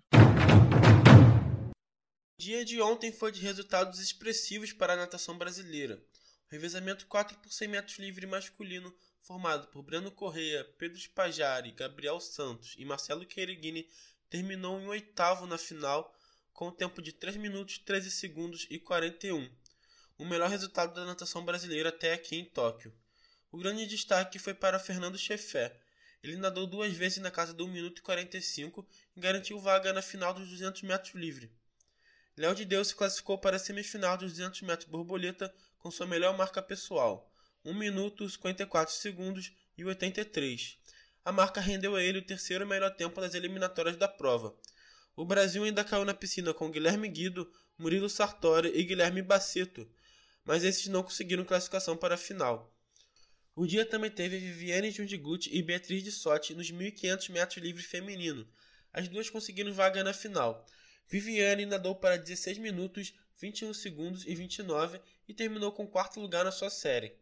dia 2.41 2.65
de 2.65 2.81
ontem 2.81 3.11
foi 3.11 3.31
de 3.31 3.39
resultados 3.39 3.99
expressivos 3.99 4.73
para 4.73 4.93
a 4.93 4.95
natação 4.95 5.37
brasileira. 5.37 6.03
O 6.47 6.51
revezamento 6.51 7.05
4 7.05 7.37
por 7.37 7.51
100 7.51 7.67
metros 7.67 7.99
livre 7.99 8.25
masculino, 8.25 8.91
formado 9.21 9.67
por 9.67 9.83
Breno 9.83 10.11
Correia, 10.11 10.63
Pedro 10.77 10.99
Spajari, 10.99 11.71
Gabriel 11.71 12.19
Santos 12.19 12.75
e 12.77 12.85
Marcelo 12.85 13.25
Quereguini, 13.25 13.87
terminou 14.29 14.79
em 14.79 14.87
oitavo 14.87 15.45
na 15.45 15.57
final, 15.57 16.13
com 16.53 16.67
um 16.67 16.71
tempo 16.71 17.01
de 17.01 17.11
3 17.11 17.37
minutos 17.37 17.77
13 17.77 18.11
segundos 18.11 18.67
e 18.69 18.79
41, 18.79 19.49
o 20.17 20.25
melhor 20.25 20.49
resultado 20.49 20.93
da 20.93 21.05
natação 21.05 21.43
brasileira 21.45 21.89
até 21.89 22.13
aqui 22.13 22.35
em 22.35 22.45
Tóquio. 22.45 22.93
O 23.51 23.57
grande 23.57 23.85
destaque 23.85 24.39
foi 24.39 24.53
para 24.53 24.79
Fernando 24.79 25.17
Chefé. 25.17 25.79
Ele 26.23 26.37
nadou 26.37 26.67
duas 26.67 26.93
vezes 26.93 27.17
na 27.17 27.31
casa 27.31 27.53
do 27.53 27.65
1 27.65 27.67
minuto 27.67 27.99
e 27.99 28.01
45 28.01 28.87
e 29.15 29.19
garantiu 29.19 29.59
vaga 29.59 29.91
na 29.91 30.01
final 30.01 30.33
dos 30.33 30.49
200 30.49 30.83
metros 30.83 31.13
livre. 31.15 31.51
Léo 32.37 32.55
de 32.55 32.65
Deus 32.65 32.89
se 32.89 32.95
classificou 32.95 33.37
para 33.37 33.57
a 33.57 33.59
semifinal 33.59 34.17
dos 34.17 34.31
200 34.31 34.61
metros 34.61 34.89
borboleta 34.89 35.53
com 35.79 35.91
sua 35.91 36.07
melhor 36.07 36.37
marca 36.37 36.61
pessoal, 36.61 37.30
1 37.63 37.75
minuto 37.75 38.27
54 38.27 38.93
segundos 38.95 39.53
e 39.77 39.85
83. 39.85 40.79
A 41.23 41.31
marca 41.31 41.61
rendeu 41.61 41.95
a 41.95 42.03
ele 42.03 42.17
o 42.17 42.25
terceiro 42.25 42.65
melhor 42.65 42.89
tempo 42.95 43.21
das 43.21 43.35
eliminatórias 43.35 43.95
da 43.95 44.07
prova. 44.07 44.55
O 45.15 45.23
Brasil 45.23 45.63
ainda 45.63 45.83
caiu 45.83 46.03
na 46.03 46.13
piscina 46.13 46.55
com 46.55 46.71
Guilherme 46.71 47.07
Guido, 47.07 47.51
Murilo 47.77 48.09
Sartori 48.09 48.71
e 48.73 48.83
Guilherme 48.83 49.21
Baceto, 49.21 49.87
mas 50.43 50.63
esses 50.63 50.87
não 50.87 51.03
conseguiram 51.03 51.45
classificação 51.45 51.95
para 51.95 52.15
a 52.15 52.17
final. 52.17 52.75
O 53.55 53.67
dia 53.67 53.85
também 53.85 54.09
teve 54.09 54.39
Viviane 54.39 54.89
Jundigut 54.89 55.47
e 55.55 55.61
Beatriz 55.61 56.03
de 56.03 56.11
Sotti 56.11 56.55
nos 56.55 56.71
1.500 56.71 57.29
metros 57.29 57.63
livre 57.63 57.83
feminino. 57.83 58.47
As 58.91 59.07
duas 59.07 59.29
conseguiram 59.29 59.71
vaga 59.71 60.03
na 60.03 60.13
final. 60.13 60.65
Viviane 61.07 61.67
nadou 61.67 61.93
para 61.93 62.17
16 62.17 62.57
minutos, 62.57 63.13
21 63.39 63.71
segundos 63.75 64.25
e 64.25 64.33
29 64.33 64.99
e 65.27 65.33
terminou 65.33 65.71
com 65.71 65.85
quarto 65.85 66.19
lugar 66.19 66.43
na 66.43 66.51
sua 66.51 66.71
série. 66.71 67.20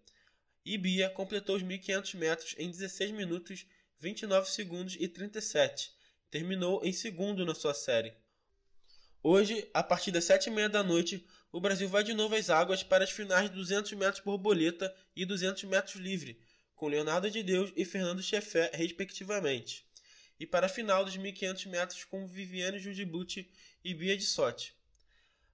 E 0.65 0.77
Bia 0.77 1.09
completou 1.09 1.55
os 1.55 1.63
1.500 1.63 2.15
metros 2.15 2.55
em 2.57 2.69
16 2.69 3.11
minutos, 3.11 3.65
29 3.99 4.49
segundos 4.49 4.97
e 4.99 5.07
37. 5.07 5.91
Terminou 6.29 6.83
em 6.83 6.93
segundo 6.93 7.45
na 7.45 7.55
sua 7.55 7.73
série. 7.73 8.13
Hoje, 9.21 9.69
a 9.73 9.83
partir 9.83 10.11
das 10.11 10.23
7h30 10.25 10.69
da 10.69 10.83
noite, 10.83 11.25
o 11.51 11.59
Brasil 11.59 11.89
vai 11.89 12.03
de 12.03 12.13
novo 12.13 12.35
às 12.35 12.49
águas 12.49 12.83
para 12.83 13.03
as 13.03 13.11
finais 13.11 13.49
de 13.49 13.55
200 13.55 13.91
metros 13.93 14.23
borboleta 14.23 14.95
e 15.15 15.25
200 15.25 15.63
metros 15.63 15.95
livre, 15.95 16.39
com 16.75 16.87
Leonardo 16.87 17.29
de 17.29 17.43
Deus 17.43 17.73
e 17.75 17.83
Fernando 17.83 18.23
Chefé, 18.23 18.71
respectivamente, 18.73 19.85
e 20.39 20.45
para 20.45 20.67
a 20.67 20.69
final 20.69 21.03
dos 21.03 21.17
1500 21.17 21.65
metros 21.65 22.03
com 22.05 22.25
Viviane 22.25 22.79
Judibuti 22.79 23.51
e 23.83 23.93
Bia 23.93 24.15
de 24.15 24.23
Sotti. 24.23 24.73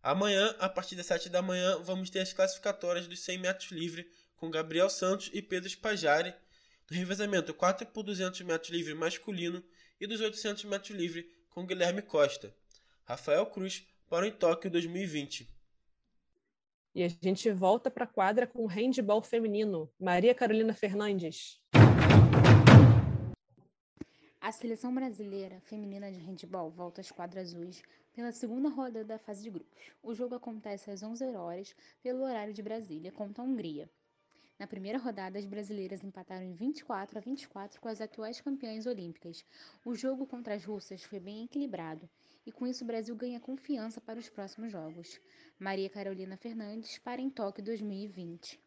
Amanhã, 0.03 0.55
a 0.59 0.69
partir 0.69 0.95
das 0.95 1.07
7 1.07 1.29
da 1.29 1.41
manhã, 1.41 1.79
vamos 1.81 2.11
ter 2.11 2.19
as 2.19 2.33
classificatórias 2.33 3.07
dos 3.07 3.21
100 3.21 3.39
metros 3.39 3.71
livre 3.71 4.07
com 4.37 4.49
Gabriel 4.49 4.89
Santos 4.89 5.29
e 5.33 5.41
Pedro 5.41 5.69
Spajari, 5.69 6.33
no 6.89 6.97
revezamento 6.97 7.53
4 7.53 7.87
por 7.87 8.03
200 8.03 8.41
metros 8.41 8.69
livre 8.69 8.93
masculino 8.93 9.63
e 9.99 10.05
dos 10.05 10.21
800 10.21 10.65
metros 10.65 10.91
livre 10.91 11.29
com 11.49 11.65
Guilherme 11.65 12.01
Costa. 12.01 12.53
Rafael 13.05 13.45
Cruz 13.45 13.87
para 14.09 14.27
o 14.27 14.31
Tóquio 14.31 14.69
2020. 14.69 15.47
E 16.93 17.03
a 17.03 17.07
gente 17.07 17.51
volta 17.51 17.91
para 17.91 18.05
a 18.05 18.07
quadra 18.07 18.47
com 18.47 18.63
o 18.63 18.67
handball 18.67 19.21
feminino. 19.21 19.91
Maria 19.99 20.33
Carolina 20.33 20.73
Fernandes. 20.73 21.59
A 24.39 24.51
seleção 24.51 24.93
brasileira 24.93 25.59
feminina 25.61 26.11
de 26.11 26.19
handball 26.19 26.69
volta 26.69 27.01
às 27.01 27.11
quadras 27.11 27.47
azuis 27.47 27.81
pela 28.13 28.31
segunda 28.31 28.69
rodada 28.69 29.03
da 29.03 29.17
fase 29.17 29.43
de 29.43 29.49
grupos. 29.49 29.91
O 30.01 30.13
jogo 30.13 30.35
acontece 30.35 30.91
às 30.91 31.03
11 31.03 31.25
horas 31.35 31.75
pelo 32.01 32.23
horário 32.23 32.53
de 32.53 32.61
Brasília 32.61 33.11
contra 33.11 33.43
a 33.43 33.45
Hungria. 33.45 33.89
Na 34.57 34.65
primeira 34.65 34.97
rodada, 34.97 35.37
as 35.37 35.45
brasileiras 35.45 36.01
empataram 36.01 36.45
em 36.45 36.53
24 36.53 37.17
a 37.17 37.21
24 37.21 37.81
com 37.81 37.89
as 37.89 37.99
atuais 37.99 38.39
campeãs 38.39 38.85
olímpicas. 38.85 39.43
O 39.83 39.93
jogo 39.93 40.25
contra 40.25 40.53
as 40.53 40.63
russas 40.63 41.03
foi 41.03 41.19
bem 41.19 41.43
equilibrado 41.43 42.09
e 42.45 42.51
com 42.51 42.65
isso 42.65 42.83
o 42.83 42.87
Brasil 42.87 43.13
ganha 43.15 43.39
confiança 43.39 43.99
para 43.99 44.17
os 44.17 44.29
próximos 44.29 44.71
jogos. 44.71 45.19
Maria 45.59 45.89
Carolina 45.89 46.37
Fernandes 46.37 46.97
para 46.99 47.21
em 47.21 47.29
Tóquio 47.29 47.63
2020. 47.65 48.57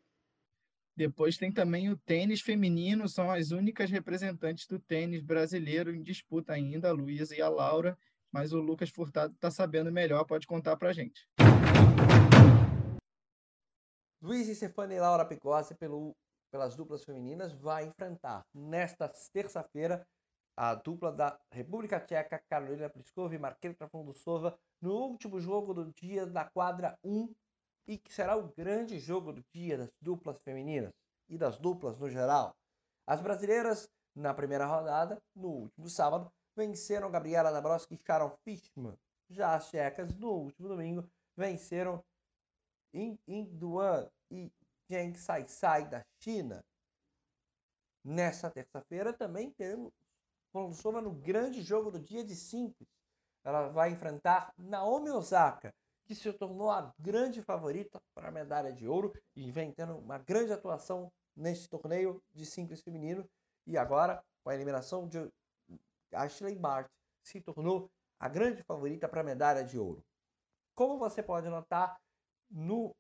Depois 0.94 1.38
tem 1.38 1.50
também 1.50 1.88
o 1.88 1.96
tênis 1.96 2.42
feminino, 2.42 3.08
são 3.08 3.30
as 3.30 3.50
únicas 3.50 3.90
representantes 3.90 4.66
do 4.66 4.78
tênis 4.78 5.22
brasileiro 5.22 5.94
em 5.94 6.02
disputa 6.02 6.52
ainda, 6.52 6.88
a 6.88 6.92
Luísa 6.92 7.34
e 7.34 7.40
a 7.40 7.48
Laura, 7.48 7.96
mas 8.30 8.52
o 8.52 8.60
Lucas 8.60 8.90
Furtado 8.90 9.32
está 9.32 9.50
sabendo 9.50 9.92
melhor, 9.92 10.24
pode 10.24 10.46
contar 10.46 10.76
para 10.76 10.90
a 10.90 10.92
gente. 10.92 11.26
Luiz 14.20 14.48
Stefani 14.48 14.96
e 14.96 15.00
Laura 15.00 15.24
Picossi, 15.24 15.76
pelo, 15.76 16.16
pelas 16.50 16.74
duplas 16.74 17.04
femininas, 17.04 17.52
vai 17.52 17.86
enfrentar 17.86 18.44
nesta 18.52 19.08
terça-feira 19.32 20.04
a 20.56 20.74
dupla 20.74 21.12
da 21.12 21.38
República 21.52 22.00
Tcheca, 22.00 22.42
Carolina 22.50 22.90
Pliskova 22.90 23.32
e 23.36 23.38
Marqueta 23.38 23.76
Trafondosova, 23.76 24.58
no 24.82 24.92
último 24.92 25.38
jogo 25.38 25.72
do 25.72 25.92
dia 25.92 26.26
da 26.26 26.44
quadra 26.44 26.98
1 27.04 27.32
e 27.86 27.96
que 27.96 28.12
será 28.12 28.36
o 28.36 28.52
grande 28.56 28.98
jogo 28.98 29.32
do 29.32 29.44
dia 29.54 29.78
das 29.78 29.90
duplas 30.02 30.40
femininas 30.40 30.92
e 31.28 31.38
das 31.38 31.56
duplas 31.56 31.96
no 31.96 32.10
geral. 32.10 32.56
As 33.06 33.20
brasileiras, 33.20 33.88
na 34.16 34.34
primeira 34.34 34.66
rodada, 34.66 35.22
no 35.32 35.48
último 35.48 35.88
sábado, 35.88 36.28
venceram 36.56 37.08
Gabriela 37.08 37.52
Dabrowski 37.52 37.94
e 37.94 38.00
Sharon 38.04 38.36
Fishman. 38.42 38.98
Já 39.30 39.54
as 39.54 39.68
tchecas, 39.70 40.12
no 40.16 40.32
último 40.32 40.66
domingo, 40.66 41.08
venceram 41.36 42.04
Induan 42.92 44.08
e 44.30 44.50
Zheng 44.90 45.14
Saisai 45.16 45.88
da 45.88 46.04
China. 46.20 46.64
Nessa 48.04 48.50
terça-feira 48.50 49.12
também 49.12 49.50
temos 49.50 49.92
Volossova 50.52 51.00
no 51.00 51.12
grande 51.12 51.62
jogo 51.62 51.90
do 51.90 52.00
dia 52.00 52.24
de 52.24 52.34
simples. 52.34 52.88
Ela 53.44 53.68
vai 53.68 53.90
enfrentar 53.90 54.52
Naomi 54.56 55.10
Osaka, 55.10 55.74
que 56.06 56.14
se 56.14 56.32
tornou 56.32 56.70
a 56.70 56.92
grande 56.98 57.42
favorita 57.42 58.00
para 58.14 58.28
a 58.28 58.32
medalha 58.32 58.72
de 58.72 58.88
ouro 58.88 59.12
e 59.36 59.52
vem 59.52 59.72
tendo 59.72 59.98
uma 59.98 60.18
grande 60.18 60.52
atuação 60.52 61.12
neste 61.36 61.68
torneio 61.68 62.22
de 62.32 62.46
simples 62.46 62.80
feminino. 62.80 63.28
E 63.66 63.76
agora, 63.76 64.24
com 64.42 64.50
a 64.50 64.54
eliminação 64.54 65.06
de 65.06 65.30
Ashley 66.12 66.56
Bart, 66.56 66.90
se 67.22 67.40
tornou 67.42 67.90
a 68.18 68.28
grande 68.28 68.62
favorita 68.62 69.06
para 69.06 69.20
a 69.20 69.24
medalha 69.24 69.62
de 69.62 69.78
ouro. 69.78 70.02
Como 70.74 70.98
você 70.98 71.22
pode 71.22 71.48
notar, 71.48 72.00
no 72.50 72.94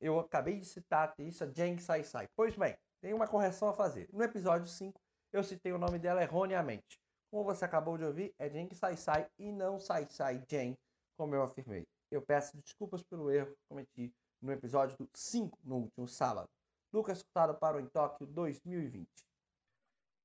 eu 0.00 0.18
acabei 0.18 0.58
de 0.58 0.66
citar 0.66 1.00
a 1.00 1.04
atriz 1.04 1.38
Jang 1.54 1.80
Sai 1.80 2.02
Sai. 2.02 2.28
Pois 2.34 2.56
bem, 2.56 2.76
tem 3.00 3.14
uma 3.14 3.28
correção 3.28 3.68
a 3.68 3.72
fazer. 3.72 4.08
No 4.12 4.22
episódio 4.22 4.66
5, 4.66 5.00
eu 5.32 5.44
citei 5.44 5.72
o 5.72 5.78
nome 5.78 5.98
dela 5.98 6.22
erroneamente. 6.22 6.98
Como 7.30 7.44
você 7.44 7.64
acabou 7.64 7.96
de 7.96 8.04
ouvir, 8.04 8.34
é 8.38 8.50
Jen 8.50 8.68
Sai 8.74 8.96
Sai 8.96 9.26
e 9.38 9.52
não 9.52 9.78
Sai 9.78 10.06
Sai 10.10 10.44
Jen, 10.50 10.76
como 11.16 11.34
eu 11.34 11.42
afirmei. 11.42 11.86
Eu 12.10 12.20
peço 12.20 12.56
desculpas 12.58 13.02
pelo 13.04 13.30
erro 13.30 13.52
que 13.52 13.62
cometi 13.68 14.12
no 14.42 14.52
episódio 14.52 14.96
do 14.98 15.08
5 15.14 15.58
no 15.64 15.76
último 15.76 16.08
sábado. 16.08 16.48
Lucas 16.92 17.22
Furtado 17.22 17.54
para 17.58 17.76
o 17.76 17.80
Em 17.80 17.86
Tóquio 17.86 18.26
2020. 18.26 19.08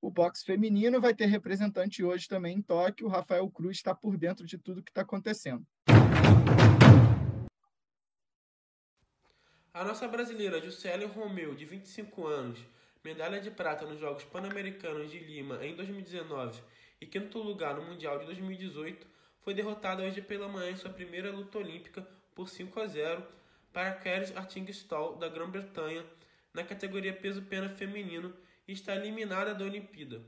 O 0.01 0.11
boxe 0.11 0.43
feminino 0.43 0.99
vai 0.99 1.13
ter 1.13 1.27
representante 1.27 2.03
hoje 2.03 2.27
também 2.27 2.57
em 2.57 2.61
Tóquio. 2.61 3.07
O 3.07 3.09
Rafael 3.09 3.49
Cruz 3.49 3.77
está 3.77 3.95
por 3.95 4.17
dentro 4.17 4.45
de 4.45 4.57
tudo 4.57 4.83
que 4.83 4.91
está 4.91 5.01
acontecendo. 5.01 5.65
A 9.77 9.83
nossa 9.83 10.07
brasileira 10.07 10.59
Juscelia 10.59 11.07
Romeu, 11.07 11.53
de 11.53 11.63
25 11.63 12.25
anos, 12.25 12.59
medalha 13.03 13.39
de 13.39 13.51
prata 13.51 13.85
nos 13.85 13.99
Jogos 13.99 14.23
Pan-Americanos 14.23 15.11
de 15.11 15.19
Lima 15.19 15.63
em 15.63 15.75
2019 15.75 16.59
e 16.99 17.05
quinto 17.05 17.37
lugar 17.37 17.75
no 17.75 17.83
Mundial 17.83 18.17
de 18.17 18.25
2018, 18.25 19.05
foi 19.39 19.53
derrotada 19.53 20.01
hoje 20.01 20.19
pela 20.19 20.47
manhã 20.47 20.71
em 20.71 20.75
sua 20.75 20.89
primeira 20.89 21.31
luta 21.31 21.59
olímpica 21.59 22.01
por 22.33 22.49
5 22.49 22.79
a 22.79 22.87
0 22.87 23.23
para 23.71 23.91
Keris 23.91 24.35
Artingstall 24.35 25.15
da 25.17 25.29
Grã-Bretanha 25.29 26.03
na 26.51 26.63
categoria 26.63 27.13
peso-pena 27.13 27.69
feminino 27.69 28.33
e 28.67 28.71
está 28.71 28.95
eliminada 28.95 29.53
da 29.53 29.63
Olimpíada. 29.63 30.23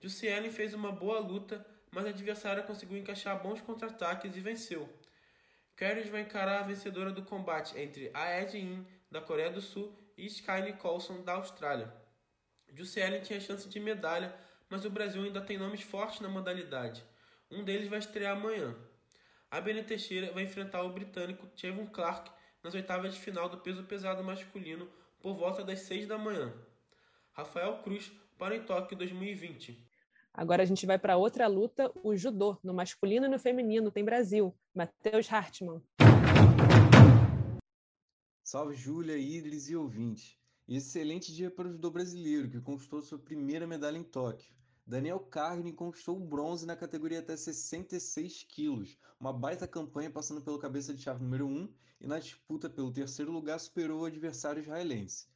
Jussiele 0.00 0.50
fez 0.50 0.74
uma 0.74 0.90
boa 0.90 1.20
luta, 1.20 1.64
mas 1.92 2.04
a 2.04 2.08
adversária 2.08 2.64
conseguiu 2.64 2.98
encaixar 2.98 3.40
bons 3.40 3.60
contra-ataques 3.60 4.36
e 4.36 4.40
venceu. 4.40 4.92
Keris 5.78 6.08
vai 6.08 6.22
encarar 6.22 6.58
a 6.58 6.64
vencedora 6.64 7.12
do 7.12 7.22
combate 7.22 7.78
entre 7.78 8.10
a 8.12 8.42
In 8.56 8.84
da 9.08 9.20
Coreia 9.20 9.48
do 9.48 9.60
Sul 9.60 9.96
e 10.16 10.26
Sky 10.26 10.60
Nicholson 10.60 11.22
da 11.22 11.34
Austrália. 11.34 11.94
Jussiele 12.74 13.20
tinha 13.20 13.40
chance 13.40 13.68
de 13.68 13.78
medalha, 13.78 14.34
mas 14.68 14.84
o 14.84 14.90
Brasil 14.90 15.22
ainda 15.22 15.40
tem 15.40 15.56
nomes 15.56 15.82
fortes 15.82 16.18
na 16.18 16.28
modalidade. 16.28 17.04
Um 17.48 17.62
deles 17.62 17.86
vai 17.86 18.00
estrear 18.00 18.36
amanhã. 18.36 18.74
A 19.48 19.60
Bene 19.60 19.84
Teixeira 19.84 20.32
vai 20.32 20.42
enfrentar 20.42 20.82
o 20.82 20.92
britânico 20.92 21.48
Chevon 21.54 21.86
Clark 21.86 22.28
nas 22.60 22.74
oitavas 22.74 23.14
de 23.14 23.20
final 23.20 23.48
do 23.48 23.58
peso 23.58 23.84
pesado 23.84 24.24
masculino 24.24 24.90
por 25.20 25.36
volta 25.36 25.62
das 25.62 25.78
6 25.82 26.08
da 26.08 26.18
manhã. 26.18 26.52
Rafael 27.30 27.78
Cruz 27.84 28.10
para 28.36 28.56
em 28.56 28.64
Tóquio 28.64 28.98
2020. 28.98 29.87
Agora 30.38 30.62
a 30.62 30.66
gente 30.66 30.86
vai 30.86 30.96
para 30.96 31.16
outra 31.16 31.48
luta, 31.48 31.92
o 32.00 32.14
judô, 32.14 32.56
no 32.62 32.72
masculino 32.72 33.26
e 33.26 33.28
no 33.28 33.40
feminino, 33.40 33.90
tem 33.90 34.04
Brasil. 34.04 34.54
Matheus 34.72 35.26
Hartmann. 35.32 35.82
Salve 38.44 38.76
Júlia, 38.76 39.18
Idris 39.18 39.68
e 39.68 39.74
ouvintes. 39.74 40.38
Excelente 40.68 41.34
dia 41.34 41.50
para 41.50 41.66
o 41.66 41.72
judô 41.72 41.90
brasileiro, 41.90 42.48
que 42.48 42.60
conquistou 42.60 43.02
sua 43.02 43.18
primeira 43.18 43.66
medalha 43.66 43.98
em 43.98 44.04
Tóquio. 44.04 44.54
Daniel 44.86 45.18
Carne 45.18 45.72
conquistou 45.72 46.16
o 46.16 46.24
bronze 46.24 46.64
na 46.64 46.76
categoria 46.76 47.18
até 47.18 47.36
66 47.36 48.44
quilos, 48.44 48.96
uma 49.18 49.32
baita 49.32 49.66
campanha 49.66 50.08
passando 50.08 50.40
pelo 50.40 50.60
cabeça 50.60 50.94
de 50.94 51.02
chave 51.02 51.20
número 51.20 51.48
1 51.48 51.68
e 52.02 52.06
na 52.06 52.20
disputa 52.20 52.70
pelo 52.70 52.92
terceiro 52.92 53.32
lugar 53.32 53.58
superou 53.58 54.02
o 54.02 54.04
adversário 54.04 54.62
israelense. 54.62 55.26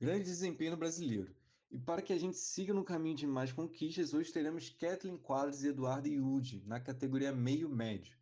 Grande 0.00 0.22
desempenho 0.22 0.76
brasileiro. 0.76 1.34
E 1.74 1.78
para 1.80 2.00
que 2.00 2.12
a 2.12 2.16
gente 2.16 2.36
siga 2.36 2.72
no 2.72 2.84
caminho 2.84 3.16
de 3.16 3.26
mais 3.26 3.50
conquistas, 3.50 4.14
hoje 4.14 4.32
teremos 4.32 4.70
Kathleen 4.70 5.16
Quadros 5.16 5.64
e 5.64 5.70
Eduardo 5.70 6.06
Yudi 6.06 6.62
na 6.64 6.78
categoria 6.78 7.32
meio-médio. 7.32 8.16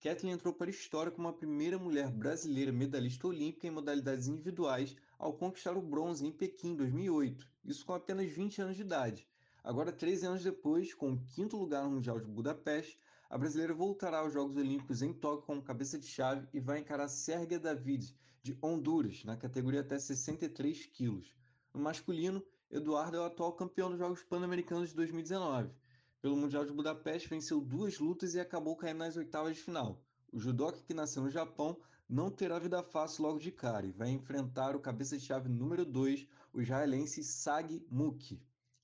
Kathleen 0.00 0.32
entrou 0.32 0.54
para 0.54 0.68
a 0.68 0.70
história 0.70 1.12
como 1.12 1.28
a 1.28 1.32
primeira 1.34 1.78
mulher 1.78 2.10
brasileira 2.10 2.72
medalhista 2.72 3.26
olímpica 3.26 3.66
em 3.66 3.70
modalidades 3.70 4.26
individuais 4.26 4.96
ao 5.18 5.34
conquistar 5.34 5.76
o 5.76 5.82
bronze 5.82 6.24
em 6.24 6.32
Pequim 6.32 6.70
em 6.70 6.76
2008, 6.76 7.46
isso 7.66 7.84
com 7.84 7.92
apenas 7.92 8.30
20 8.30 8.62
anos 8.62 8.76
de 8.76 8.80
idade. 8.80 9.28
Agora, 9.62 9.92
13 9.92 10.24
anos 10.24 10.42
depois, 10.42 10.94
com 10.94 11.12
o 11.12 11.20
quinto 11.26 11.58
lugar 11.58 11.84
no 11.84 11.90
Mundial 11.90 12.18
de 12.18 12.24
Budapeste, 12.26 12.98
a 13.28 13.36
brasileira 13.36 13.74
voltará 13.74 14.20
aos 14.20 14.32
Jogos 14.32 14.56
Olímpicos 14.56 15.02
em 15.02 15.12
Tóquio 15.12 15.44
como 15.44 15.60
cabeça 15.60 15.98
de 15.98 16.06
chave 16.06 16.48
e 16.54 16.58
vai 16.58 16.78
encarar 16.78 17.08
Sérgia 17.08 17.58
David, 17.58 18.16
de 18.42 18.56
Honduras, 18.62 19.22
na 19.24 19.36
categoria 19.36 19.80
até 19.82 19.98
63 19.98 20.86
quilos. 20.86 21.34
No 21.74 21.82
masculino, 21.82 22.42
Eduardo 22.74 23.16
é 23.16 23.20
o 23.20 23.24
atual 23.24 23.52
campeão 23.52 23.88
dos 23.88 24.00
Jogos 24.00 24.24
Pan-Americanos 24.24 24.88
de 24.88 24.96
2019. 24.96 25.70
Pelo 26.20 26.36
Mundial 26.36 26.64
de 26.64 26.72
Budapeste, 26.72 27.28
venceu 27.28 27.60
duas 27.60 28.00
lutas 28.00 28.34
e 28.34 28.40
acabou 28.40 28.74
caindo 28.74 28.98
nas 28.98 29.16
oitavas 29.16 29.54
de 29.54 29.62
final. 29.62 30.02
O 30.32 30.40
judoca 30.40 30.82
que 30.84 30.92
nasceu 30.92 31.22
no 31.22 31.30
Japão 31.30 31.78
não 32.08 32.32
terá 32.32 32.58
vida 32.58 32.82
fácil 32.82 33.22
logo 33.22 33.38
de 33.38 33.52
cara 33.52 33.86
e 33.86 33.92
vai 33.92 34.10
enfrentar 34.10 34.74
o 34.74 34.80
cabeça 34.80 35.16
de 35.16 35.24
chave 35.24 35.48
número 35.48 35.84
2, 35.84 36.26
o 36.52 36.60
israelense 36.60 37.22
Sag 37.22 37.86
Muki. 37.88 38.42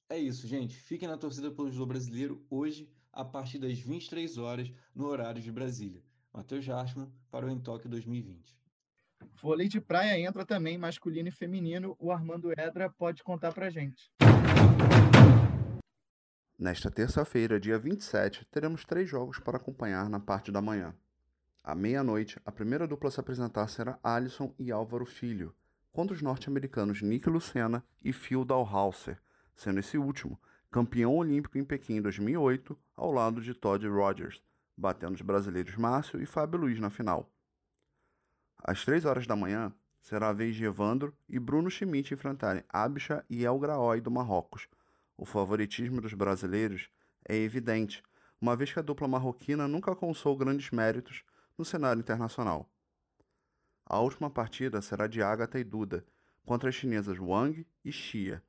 É 0.08 0.16
isso, 0.16 0.46
gente. 0.46 0.76
Fiquem 0.76 1.08
na 1.08 1.18
torcida 1.18 1.50
pelo 1.50 1.72
judô 1.72 1.86
brasileiro 1.86 2.46
hoje, 2.48 2.88
a 3.12 3.24
partir 3.24 3.58
das 3.58 3.76
23 3.76 4.38
horas, 4.38 4.70
no 4.94 5.08
horário 5.08 5.42
de 5.42 5.50
Brasília. 5.50 6.00
Matheus 6.32 6.64
Jartman 6.64 7.12
para 7.28 7.44
o 7.44 7.50
Em 7.50 7.58
2020. 7.58 8.59
Vôlei 9.42 9.68
de 9.68 9.80
praia 9.80 10.18
entra 10.20 10.44
também, 10.44 10.76
masculino 10.76 11.28
e 11.28 11.32
feminino. 11.32 11.96
O 11.98 12.12
Armando 12.12 12.52
Edra 12.52 12.90
pode 12.90 13.22
contar 13.22 13.52
pra 13.54 13.70
gente. 13.70 14.10
Nesta 16.58 16.90
terça-feira, 16.90 17.58
dia 17.58 17.78
27, 17.78 18.44
teremos 18.50 18.84
três 18.84 19.08
jogos 19.08 19.38
para 19.38 19.56
acompanhar 19.56 20.10
na 20.10 20.20
parte 20.20 20.52
da 20.52 20.60
manhã. 20.60 20.94
À 21.64 21.74
meia-noite, 21.74 22.38
a 22.44 22.52
primeira 22.52 22.86
dupla 22.86 23.08
a 23.08 23.10
se 23.10 23.18
apresentar 23.18 23.66
será 23.68 23.98
Alisson 24.02 24.54
e 24.58 24.70
Álvaro 24.70 25.06
Filho, 25.06 25.54
contra 25.90 26.14
os 26.14 26.20
norte-americanos 26.20 27.00
Nick 27.00 27.30
Lucena 27.30 27.82
e 28.04 28.12
Phil 28.12 28.44
Dalhauser, 28.44 29.18
sendo 29.56 29.80
esse 29.80 29.96
último 29.96 30.38
campeão 30.70 31.16
olímpico 31.16 31.56
em 31.56 31.64
Pequim 31.64 31.96
em 31.96 32.02
2008, 32.02 32.78
ao 32.94 33.10
lado 33.10 33.40
de 33.40 33.54
Todd 33.54 33.86
Rogers, 33.88 34.42
batendo 34.76 35.14
os 35.14 35.22
brasileiros 35.22 35.76
Márcio 35.76 36.20
e 36.22 36.26
Fábio 36.26 36.60
Luiz 36.60 36.78
na 36.78 36.90
final. 36.90 37.32
Às 38.62 38.84
três 38.84 39.04
horas 39.04 39.26
da 39.26 39.34
manhã, 39.34 39.72
será 40.00 40.28
a 40.28 40.32
vez 40.32 40.54
de 40.54 40.64
Evandro 40.64 41.14
e 41.28 41.38
Bruno 41.38 41.70
Schmidt 41.70 42.12
enfrentarem 42.12 42.64
Abisha 42.68 43.24
e 43.28 43.44
El 43.44 43.58
Graoi 43.58 44.00
do 44.00 44.10
Marrocos. 44.10 44.68
O 45.16 45.24
favoritismo 45.24 46.00
dos 46.00 46.14
brasileiros 46.14 46.88
é 47.28 47.36
evidente, 47.36 48.02
uma 48.40 48.56
vez 48.56 48.72
que 48.72 48.78
a 48.78 48.82
dupla 48.82 49.08
marroquina 49.08 49.68
nunca 49.68 49.90
alcançou 49.90 50.36
grandes 50.36 50.70
méritos 50.70 51.22
no 51.56 51.64
cenário 51.64 52.00
internacional. 52.00 52.70
A 53.84 53.98
última 53.98 54.30
partida 54.30 54.80
será 54.80 55.06
de 55.06 55.22
Agatha 55.22 55.58
e 55.58 55.64
Duda, 55.64 56.04
contra 56.44 56.68
as 56.68 56.74
chinesas 56.74 57.18
Wang 57.18 57.66
e 57.84 57.92
Xia. 57.92 58.42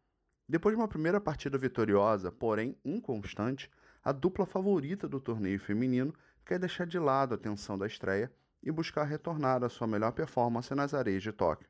Depois 0.47 0.76
de 0.76 0.82
uma 0.82 0.88
primeira 0.88 1.19
partida 1.19 1.58
vitoriosa, 1.58 2.32
porém 2.32 2.78
inconstante, 2.84 3.69
a 4.04 4.12
dupla 4.12 4.45
favorita 4.45 5.08
do 5.08 5.19
torneio 5.19 5.60
feminino 5.60 6.13
quer 6.45 6.60
deixar 6.60 6.86
de 6.86 7.00
lado 7.00 7.36
a 7.36 7.38
tensão 7.38 7.78
da 7.78 7.88
estreia 7.88 8.32
e 8.63 8.71
buscar 8.71 9.04
retornar 9.04 9.63
à 9.63 9.69
sua 9.69 9.88
melhor 9.88 10.12
performance 10.12 10.74
nas 10.76 10.93
areias 10.93 11.24
de 11.24 11.32
Tóquio. 11.32 11.67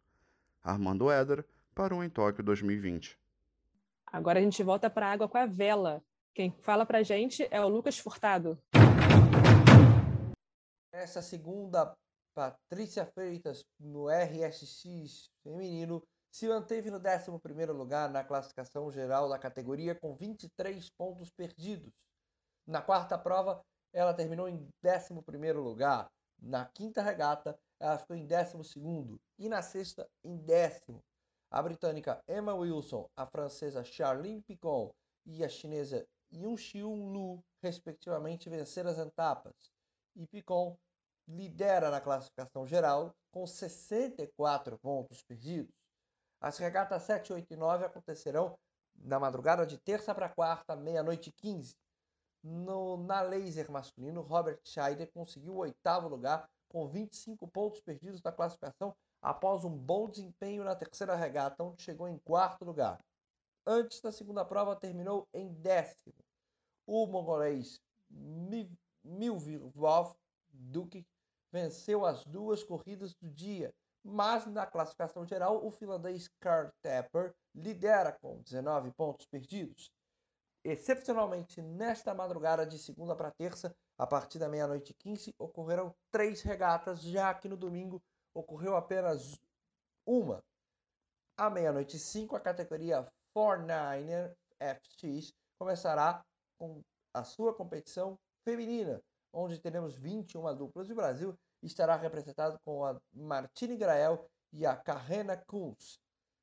Armando 0.63 1.09
Éder 1.09 1.45
para 1.73 1.95
o 1.95 2.03
Em 2.03 2.09
Tóquio 2.09 2.43
2020. 2.43 3.17
Agora 4.07 4.39
a 4.39 4.41
gente 4.41 4.61
volta 4.61 4.89
para 4.89 5.07
a 5.07 5.11
água 5.11 5.29
com 5.29 5.37
a 5.37 5.45
vela. 5.45 6.03
Quem 6.33 6.51
fala 6.51 6.85
para 6.85 6.99
a 6.99 7.03
gente 7.03 7.47
é 7.49 7.61
o 7.61 7.67
Lucas 7.67 7.97
Furtado. 7.97 8.57
Essa 10.91 11.21
segunda, 11.21 11.93
Patrícia 12.33 13.05
Freitas 13.05 13.65
no 13.79 14.07
RSX 14.09 15.29
feminino 15.43 16.03
se 16.31 16.47
manteve 16.47 16.89
no 16.89 16.99
11º 16.99 17.71
lugar 17.73 18.09
na 18.09 18.23
classificação 18.23 18.89
geral 18.91 19.27
da 19.27 19.37
categoria 19.37 19.93
com 19.95 20.15
23 20.15 20.89
pontos 20.97 21.29
perdidos. 21.29 21.91
Na 22.65 22.81
quarta 22.81 23.17
prova, 23.17 23.61
ela 23.93 24.13
terminou 24.13 24.47
em 24.47 24.67
11º 24.83 25.61
lugar. 25.61 26.09
Na 26.41 26.65
quinta 26.65 27.03
regata, 27.03 27.57
ela 27.79 27.99
ficou 27.99 28.15
em 28.15 28.25
12º 28.25 29.19
e 29.37 29.47
na 29.47 29.61
sexta 29.61 30.09
em 30.23 30.37
décimo. 30.37 31.03
A 31.51 31.61
britânica 31.61 32.23
Emma 32.27 32.53
Wilson, 32.55 33.07
a 33.15 33.27
francesa 33.27 33.83
Charlene 33.83 34.41
Picon 34.41 34.91
e 35.25 35.43
a 35.43 35.49
chinesa 35.49 36.07
Yunxiun 36.33 37.11
Lu, 37.11 37.43
respectivamente, 37.61 38.49
venceram 38.49 38.89
as 38.89 38.97
etapas. 38.97 39.53
E 40.15 40.25
Picon 40.25 40.75
lidera 41.27 41.91
na 41.91 42.01
classificação 42.01 42.65
geral 42.65 43.13
com 43.31 43.45
64 43.45 44.79
pontos 44.79 45.21
perdidos. 45.21 45.75
As 46.39 46.57
regatas 46.57 47.03
7, 47.03 47.33
8 47.33 47.53
e 47.53 47.55
9 47.55 47.85
acontecerão 47.85 48.57
na 48.95 49.19
madrugada 49.19 49.65
de 49.65 49.77
terça 49.77 50.13
para 50.15 50.29
quarta, 50.29 50.75
meia-noite 50.75 51.29
e 51.29 51.33
15. 51.33 51.75
No, 52.43 52.97
na 52.97 53.21
laser 53.21 53.69
masculino, 53.71 54.21
Robert 54.21 54.59
Scheider 54.63 55.11
conseguiu 55.11 55.53
o 55.53 55.59
oitavo 55.59 56.07
lugar 56.07 56.49
com 56.67 56.87
25 56.87 57.47
pontos 57.47 57.81
perdidos 57.81 58.21
na 58.23 58.31
classificação 58.31 58.95
após 59.21 59.63
um 59.63 59.69
bom 59.69 60.09
desempenho 60.09 60.63
na 60.63 60.75
terceira 60.75 61.15
regata, 61.15 61.63
onde 61.63 61.83
chegou 61.83 62.07
em 62.07 62.17
quarto 62.19 62.65
lugar. 62.65 62.99
Antes 63.65 64.01
da 64.01 64.11
segunda 64.11 64.43
prova, 64.43 64.75
terminou 64.75 65.27
em 65.33 65.53
décimo. 65.53 66.15
O 66.87 67.05
mongolês 67.05 67.79
Milvirov 69.03 70.15
Duque 70.49 71.05
venceu 71.51 72.05
as 72.05 72.23
duas 72.25 72.63
corridas 72.63 73.13
do 73.13 73.29
dia 73.29 73.71
mas 74.03 74.45
na 74.47 74.65
classificação 74.65 75.25
geral, 75.25 75.65
o 75.65 75.71
finlandês 75.71 76.27
Karl 76.39 76.71
Tepper 76.81 77.33
lidera 77.53 78.11
com 78.11 78.41
19 78.41 78.91
pontos 78.93 79.25
perdidos. 79.27 79.91
Excepcionalmente, 80.63 81.59
nesta 81.59 82.13
madrugada 82.13 82.65
de 82.65 82.77
segunda 82.77 83.15
para 83.15 83.31
terça, 83.31 83.75
a 83.97 84.05
partir 84.05 84.37
da 84.37 84.47
meia-noite 84.47 84.93
15, 84.93 85.33
ocorreram 85.39 85.95
três 86.11 86.41
regatas, 86.43 87.01
já 87.01 87.33
que 87.33 87.49
no 87.49 87.57
domingo 87.57 88.01
ocorreu 88.33 88.75
apenas 88.75 89.39
uma. 90.05 90.43
À 91.35 91.49
meia-noite 91.49 91.97
5, 91.97 92.35
a 92.35 92.39
categoria 92.39 93.07
49er 93.35 94.35
FX 94.59 95.33
começará 95.57 96.23
com 96.59 96.83
a 97.11 97.23
sua 97.23 97.55
competição 97.55 98.19
feminina, 98.43 99.01
onde 99.33 99.59
teremos 99.59 99.95
21 99.95 100.55
duplas 100.55 100.89
e 100.89 100.93
o 100.93 100.95
Brasil 100.95 101.35
estará 101.63 101.95
representado 101.95 102.59
com 102.63 102.85
a 102.85 102.99
Martine 103.11 103.77
Grael 103.77 104.29
e 104.53 104.65
a 104.65 104.75
Carrena 104.75 105.37
Kunz. 105.37 105.99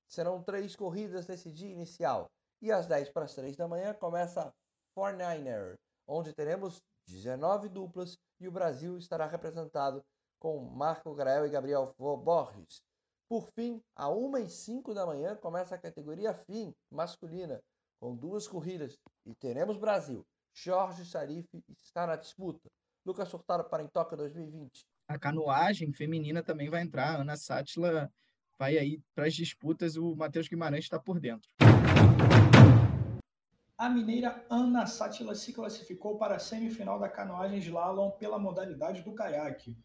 Serão 0.08 0.42
três 0.42 0.74
corridas 0.74 1.26
nesse 1.28 1.52
dia 1.52 1.70
inicial. 1.70 2.28
E 2.60 2.72
às 2.72 2.86
10 2.86 3.10
para 3.10 3.24
as 3.24 3.34
3 3.34 3.56
da 3.56 3.68
manhã 3.68 3.94
começa 3.94 4.42
a 4.42 4.52
49er, 4.98 5.76
onde 6.06 6.32
teremos 6.32 6.82
19 7.06 7.68
duplas 7.68 8.16
e 8.40 8.48
o 8.48 8.52
Brasil 8.52 8.98
estará 8.98 9.26
representado 9.26 10.02
com 10.38 10.58
Marco 10.60 11.14
Grael 11.14 11.46
e 11.46 11.50
Gabriel 11.50 11.94
Borges. 11.98 12.82
Por 13.28 13.48
fim, 13.54 13.80
a 13.94 14.08
1 14.08 14.38
e 14.38 14.48
5 14.48 14.94
da 14.94 15.06
manhã 15.06 15.36
começa 15.36 15.74
a 15.74 15.78
categoria 15.78 16.34
FIM 16.34 16.72
masculina, 16.90 17.60
com 18.00 18.14
duas 18.14 18.48
corridas. 18.48 18.96
E 19.26 19.34
teremos 19.34 19.76
Brasil. 19.76 20.24
Jorge 20.54 21.04
Sarif 21.04 21.46
está 21.82 22.06
na 22.06 22.16
disputa. 22.16 22.68
Lucas 23.04 23.30
Furtado 23.30 23.68
para 23.68 23.82
em 23.82 23.88
Tóquio 23.88 24.16
2020 24.16 24.86
a 25.08 25.18
canoagem 25.18 25.90
feminina 25.92 26.42
também 26.42 26.68
vai 26.68 26.82
entrar. 26.82 27.18
Ana 27.18 27.36
Sátila 27.36 28.12
vai 28.58 28.76
aí 28.76 29.00
para 29.14 29.26
as 29.26 29.34
disputas. 29.34 29.96
O 29.96 30.14
Matheus 30.14 30.48
Guimarães 30.48 30.84
está 30.84 31.00
por 31.00 31.18
dentro. 31.18 31.48
A 33.78 33.88
mineira 33.88 34.44
Ana 34.50 34.86
Sátila 34.86 35.36
se 35.36 35.52
classificou 35.52 36.18
para 36.18 36.34
a 36.34 36.38
semifinal 36.40 36.98
da 36.98 37.08
canoagem 37.08 37.60
slalom 37.60 38.10
pela 38.10 38.36
modalidade 38.36 39.02
do 39.02 39.14
caiaque. 39.14 39.78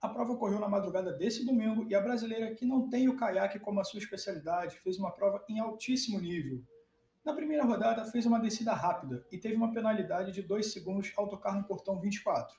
A 0.00 0.08
prova 0.08 0.34
ocorreu 0.34 0.60
na 0.60 0.68
madrugada 0.68 1.12
desse 1.12 1.44
domingo 1.44 1.84
e 1.90 1.96
a 1.96 2.00
brasileira, 2.00 2.54
que 2.54 2.64
não 2.64 2.88
tem 2.88 3.08
o 3.08 3.16
caiaque 3.16 3.58
como 3.58 3.80
a 3.80 3.84
sua 3.84 3.98
especialidade, 3.98 4.78
fez 4.78 5.00
uma 5.00 5.10
prova 5.10 5.44
em 5.48 5.58
altíssimo 5.58 6.20
nível. 6.20 6.62
Na 7.24 7.32
primeira 7.32 7.64
rodada, 7.64 8.04
fez 8.04 8.24
uma 8.24 8.38
descida 8.38 8.72
rápida 8.72 9.26
e 9.32 9.36
teve 9.36 9.56
uma 9.56 9.72
penalidade 9.72 10.30
de 10.30 10.40
2 10.40 10.72
segundos 10.72 11.12
ao 11.16 11.28
tocar 11.28 11.56
no 11.56 11.64
portão 11.64 11.98
24. 11.98 12.56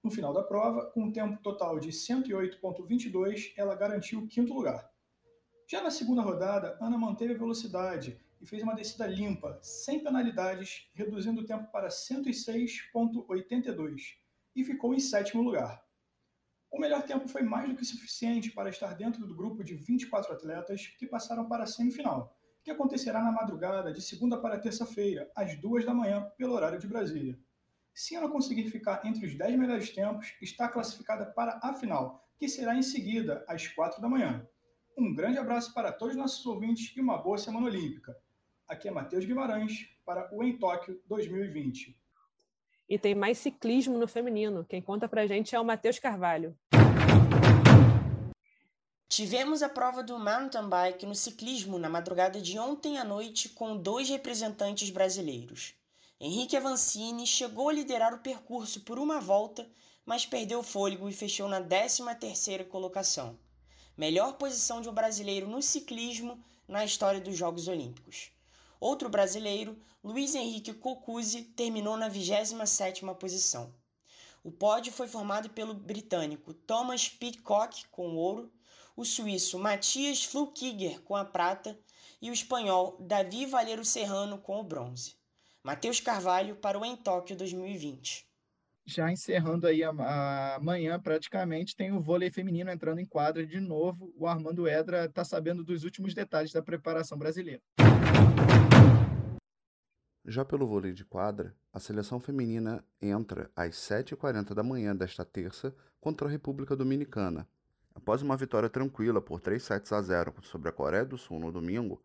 No 0.00 0.12
final 0.12 0.32
da 0.32 0.44
prova, 0.44 0.92
com 0.92 1.06
um 1.06 1.12
tempo 1.12 1.42
total 1.42 1.80
de 1.80 1.88
108,22, 1.88 3.52
ela 3.56 3.74
garantiu 3.74 4.20
o 4.20 4.28
quinto 4.28 4.54
lugar. 4.54 4.88
Já 5.66 5.82
na 5.82 5.90
segunda 5.90 6.22
rodada, 6.22 6.78
Ana 6.80 6.96
manteve 6.96 7.34
a 7.34 7.38
velocidade 7.38 8.16
e 8.40 8.46
fez 8.46 8.62
uma 8.62 8.74
descida 8.74 9.06
limpa, 9.06 9.58
sem 9.62 10.02
penalidades, 10.02 10.88
reduzindo 10.94 11.40
o 11.40 11.46
tempo 11.46 11.70
para 11.70 11.88
106,82 11.88 14.16
e 14.54 14.64
ficou 14.64 14.94
em 14.94 15.00
sétimo 15.00 15.42
lugar. 15.42 15.82
O 16.70 16.78
melhor 16.78 17.02
tempo 17.02 17.26
foi 17.28 17.42
mais 17.42 17.68
do 17.68 17.76
que 17.76 17.84
suficiente 17.84 18.50
para 18.50 18.68
estar 18.68 18.94
dentro 18.94 19.26
do 19.26 19.34
grupo 19.34 19.64
de 19.64 19.74
24 19.74 20.32
atletas 20.32 20.86
que 20.86 21.06
passaram 21.06 21.48
para 21.48 21.64
a 21.64 21.66
semifinal, 21.66 22.36
que 22.62 22.70
acontecerá 22.70 23.22
na 23.22 23.32
madrugada 23.32 23.92
de 23.92 24.02
segunda 24.02 24.36
para 24.36 24.58
terça-feira, 24.58 25.30
às 25.34 25.58
duas 25.58 25.84
da 25.84 25.94
manhã, 25.94 26.30
pelo 26.36 26.54
horário 26.54 26.78
de 26.78 26.86
Brasília. 26.86 27.38
Se 27.94 28.14
ela 28.14 28.28
conseguir 28.28 28.70
ficar 28.70 29.04
entre 29.04 29.26
os 29.26 29.36
10 29.36 29.58
melhores 29.58 29.90
tempos, 29.90 30.34
está 30.40 30.68
classificada 30.68 31.26
para 31.26 31.58
a 31.62 31.72
final, 31.72 32.28
que 32.38 32.48
será 32.48 32.76
em 32.76 32.82
seguida, 32.82 33.44
às 33.48 33.66
4 33.66 34.00
da 34.00 34.08
manhã. 34.08 34.46
Um 34.96 35.14
grande 35.14 35.38
abraço 35.38 35.72
para 35.72 35.92
todos 35.92 36.14
os 36.14 36.20
nossos 36.20 36.44
ouvintes 36.44 36.94
e 36.96 37.00
uma 37.00 37.16
boa 37.16 37.38
semana 37.38 37.66
olímpica. 37.66 38.14
Aqui 38.68 38.86
é 38.86 38.90
Matheus 38.90 39.24
Guimarães 39.24 39.88
para 40.04 40.28
o 40.30 40.44
Em 40.44 40.58
Tóquio 40.58 41.00
2020. 41.06 41.98
E 42.86 42.98
tem 42.98 43.14
mais 43.14 43.38
ciclismo 43.38 43.96
no 43.96 44.06
feminino. 44.06 44.62
Quem 44.62 44.82
conta 44.82 45.08
pra 45.08 45.26
gente 45.26 45.54
é 45.54 45.60
o 45.60 45.64
Matheus 45.64 45.98
Carvalho. 45.98 46.54
Tivemos 49.08 49.62
a 49.62 49.70
prova 49.70 50.02
do 50.02 50.18
mountain 50.18 50.68
bike 50.68 51.06
no 51.06 51.14
ciclismo 51.14 51.78
na 51.78 51.88
madrugada 51.88 52.42
de 52.42 52.58
ontem 52.58 52.98
à 52.98 53.04
noite 53.04 53.48
com 53.48 53.74
dois 53.74 54.10
representantes 54.10 54.90
brasileiros. 54.90 55.74
Henrique 56.20 56.54
Avancini 56.54 57.26
chegou 57.26 57.70
a 57.70 57.72
liderar 57.72 58.12
o 58.12 58.18
percurso 58.18 58.82
por 58.82 58.98
uma 58.98 59.18
volta, 59.18 59.66
mas 60.04 60.26
perdeu 60.26 60.58
o 60.58 60.62
fôlego 60.62 61.08
e 61.08 61.12
fechou 61.14 61.48
na 61.48 61.62
13ª 61.62 62.68
colocação. 62.68 63.38
Melhor 63.96 64.34
posição 64.34 64.82
de 64.82 64.90
um 64.90 64.94
brasileiro 64.94 65.48
no 65.48 65.62
ciclismo 65.62 66.38
na 66.68 66.84
história 66.84 67.18
dos 67.18 67.34
Jogos 67.34 67.66
Olímpicos. 67.66 68.30
Outro 68.80 69.08
brasileiro, 69.08 69.76
Luiz 70.02 70.34
Henrique 70.34 70.72
Cocuzzi, 70.72 71.42
terminou 71.42 71.96
na 71.96 72.08
27ª 72.08 73.14
posição. 73.16 73.74
O 74.44 74.52
pódio 74.52 74.92
foi 74.92 75.08
formado 75.08 75.50
pelo 75.50 75.74
britânico 75.74 76.54
Thomas 76.54 77.08
Pitcock 77.08 77.86
com 77.90 78.14
ouro, 78.14 78.52
o 78.96 79.04
suíço 79.04 79.58
Matias 79.58 80.24
Flukiger 80.24 81.00
com 81.02 81.16
a 81.16 81.24
prata 81.24 81.78
e 82.22 82.30
o 82.30 82.32
espanhol 82.32 82.96
Davi 83.00 83.46
Valero 83.46 83.84
Serrano 83.84 84.38
com 84.38 84.60
o 84.60 84.64
bronze. 84.64 85.16
Matheus 85.62 86.00
Carvalho 86.00 86.56
para 86.56 86.78
o 86.78 86.84
Em 86.84 86.96
Tóquio 86.96 87.36
2020. 87.36 88.26
Já 88.86 89.12
encerrando 89.12 89.66
aí 89.66 89.82
amanhã, 89.82 90.98
praticamente, 90.98 91.76
tem 91.76 91.92
o 91.92 92.00
vôlei 92.00 92.30
feminino 92.30 92.70
entrando 92.70 93.00
em 93.00 93.06
quadra 93.06 93.46
de 93.46 93.60
novo. 93.60 94.10
O 94.16 94.26
Armando 94.26 94.66
Edra 94.66 95.04
está 95.04 95.24
sabendo 95.24 95.62
dos 95.62 95.84
últimos 95.84 96.14
detalhes 96.14 96.52
da 96.52 96.62
preparação 96.62 97.18
brasileira. 97.18 97.60
Já 100.28 100.44
pelo 100.44 100.68
vôlei 100.68 100.92
de 100.92 101.04
quadra, 101.04 101.56
a 101.72 101.80
seleção 101.80 102.20
feminina 102.20 102.84
entra 103.02 103.50
às 103.56 103.74
7h40 103.74 104.54
da 104.54 104.62
manhã 104.62 104.94
desta 104.94 105.24
terça 105.24 105.74
contra 106.00 106.28
a 106.28 106.30
República 106.30 106.76
Dominicana, 106.76 107.48
Após 107.98 108.22
uma 108.22 108.36
vitória 108.36 108.70
tranquila 108.70 109.20
por 109.20 109.40
3 109.40 109.60
sets 109.60 109.92
a 109.92 110.00
0 110.00 110.32
sobre 110.42 110.68
a 110.68 110.72
Coreia 110.72 111.04
do 111.04 111.18
Sul 111.18 111.40
no 111.40 111.50
domingo, 111.50 112.00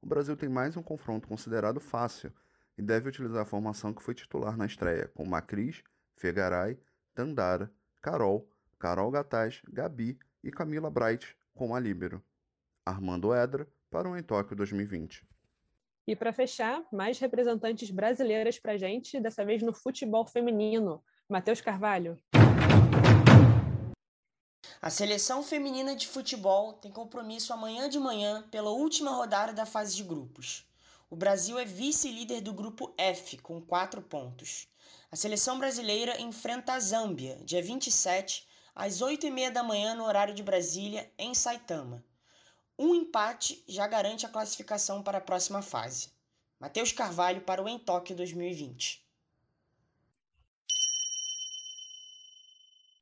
o 0.00 0.06
Brasil 0.06 0.36
tem 0.36 0.48
mais 0.48 0.76
um 0.76 0.82
confronto 0.84 1.26
considerado 1.26 1.80
fácil 1.80 2.32
e 2.78 2.80
deve 2.80 3.08
utilizar 3.08 3.42
a 3.42 3.44
formação 3.44 3.92
que 3.92 4.04
foi 4.04 4.14
titular 4.14 4.56
na 4.56 4.66
estreia, 4.66 5.08
com 5.08 5.26
Macris, 5.26 5.82
Fegaray, 6.14 6.78
Tandara, 7.12 7.68
Carol, 8.00 8.48
Carol 8.78 9.10
Gataz, 9.10 9.62
Gabi 9.68 10.16
e 10.44 10.52
Camila 10.52 10.88
Bright 10.88 11.36
como 11.52 11.74
a 11.74 11.80
líbero. 11.80 12.22
Armando 12.86 13.34
Edra 13.34 13.66
para 13.90 14.08
o 14.08 14.16
Em 14.16 14.22
Tóquio 14.22 14.54
2020. 14.54 15.26
E 16.06 16.16
para 16.16 16.32
fechar, 16.32 16.82
mais 16.92 17.18
representantes 17.20 17.90
brasileiras 17.90 18.58
para 18.58 18.76
gente, 18.76 19.20
dessa 19.20 19.44
vez 19.44 19.62
no 19.62 19.72
futebol 19.72 20.26
feminino. 20.26 21.02
Matheus 21.28 21.60
Carvalho. 21.60 22.18
A 24.80 24.90
seleção 24.90 25.44
feminina 25.44 25.94
de 25.94 26.08
futebol 26.08 26.72
tem 26.72 26.90
compromisso 26.90 27.52
amanhã 27.52 27.88
de 27.88 28.00
manhã 28.00 28.42
pela 28.50 28.70
última 28.70 29.12
rodada 29.12 29.52
da 29.52 29.64
fase 29.64 29.94
de 29.94 30.02
grupos. 30.02 30.66
O 31.08 31.14
Brasil 31.14 31.56
é 31.56 31.64
vice-líder 31.64 32.40
do 32.40 32.52
grupo 32.52 32.92
F, 32.98 33.38
com 33.38 33.60
quatro 33.60 34.02
pontos. 34.02 34.66
A 35.08 35.14
seleção 35.14 35.56
brasileira 35.56 36.20
enfrenta 36.20 36.72
a 36.72 36.80
Zâmbia, 36.80 37.38
dia 37.44 37.62
27, 37.62 38.44
às 38.74 39.00
8h30 39.00 39.50
da 39.52 39.62
manhã, 39.62 39.94
no 39.94 40.04
horário 40.04 40.34
de 40.34 40.42
Brasília, 40.42 41.12
em 41.16 41.32
Saitama. 41.32 42.04
Um 42.78 42.94
empate 42.94 43.62
já 43.68 43.86
garante 43.86 44.24
a 44.24 44.28
classificação 44.28 45.02
para 45.02 45.18
a 45.18 45.20
próxima 45.20 45.62
fase. 45.62 46.10
Matheus 46.58 46.92
Carvalho 46.92 47.42
para 47.42 47.62
o 47.62 47.68
Em 47.68 47.78
Tóquio 47.78 48.16
2020. 48.16 49.02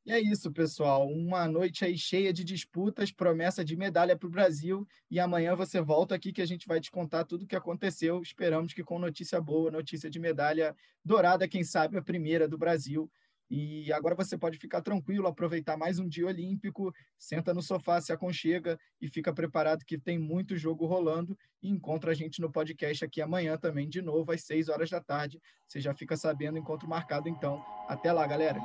E 0.06 0.12
é 0.12 0.18
isso, 0.18 0.50
pessoal. 0.50 1.06
Uma 1.06 1.46
noite 1.46 1.84
aí 1.84 1.96
cheia 1.96 2.32
de 2.32 2.42
disputas, 2.42 3.12
promessa 3.12 3.64
de 3.64 3.76
medalha 3.76 4.16
para 4.16 4.26
o 4.26 4.30
Brasil. 4.30 4.88
E 5.10 5.20
amanhã 5.20 5.54
você 5.54 5.80
volta 5.80 6.14
aqui 6.14 6.32
que 6.32 6.42
a 6.42 6.46
gente 6.46 6.66
vai 6.66 6.80
te 6.80 6.90
contar 6.90 7.24
tudo 7.24 7.44
o 7.44 7.46
que 7.46 7.54
aconteceu. 7.54 8.20
Esperamos 8.20 8.72
que 8.72 8.82
com 8.82 8.98
notícia 8.98 9.40
boa, 9.40 9.70
notícia 9.70 10.10
de 10.10 10.18
medalha 10.18 10.74
dourada, 11.04 11.46
quem 11.46 11.62
sabe 11.62 11.96
a 11.96 12.02
primeira 12.02 12.48
do 12.48 12.58
Brasil. 12.58 13.10
E 13.50 13.92
agora 13.92 14.14
você 14.14 14.38
pode 14.38 14.58
ficar 14.58 14.80
tranquilo, 14.80 15.26
aproveitar 15.26 15.76
mais 15.76 15.98
um 15.98 16.08
dia 16.08 16.26
olímpico, 16.26 16.92
senta 17.18 17.52
no 17.52 17.60
sofá, 17.60 18.00
se 18.00 18.12
aconchega 18.12 18.78
e 19.00 19.08
fica 19.08 19.32
preparado 19.32 19.84
que 19.84 19.98
tem 19.98 20.18
muito 20.18 20.56
jogo 20.56 20.86
rolando. 20.86 21.36
E 21.60 21.68
encontra 21.68 22.12
a 22.12 22.14
gente 22.14 22.40
no 22.40 22.52
podcast 22.52 23.04
aqui 23.04 23.20
amanhã 23.20 23.58
também, 23.58 23.88
de 23.88 24.00
novo, 24.00 24.30
às 24.30 24.42
6 24.42 24.68
horas 24.68 24.88
da 24.88 25.00
tarde. 25.00 25.40
Você 25.66 25.80
já 25.80 25.92
fica 25.92 26.16
sabendo, 26.16 26.58
encontro 26.58 26.88
marcado 26.88 27.28
então. 27.28 27.64
Até 27.88 28.12
lá, 28.12 28.24
galera! 28.24 28.60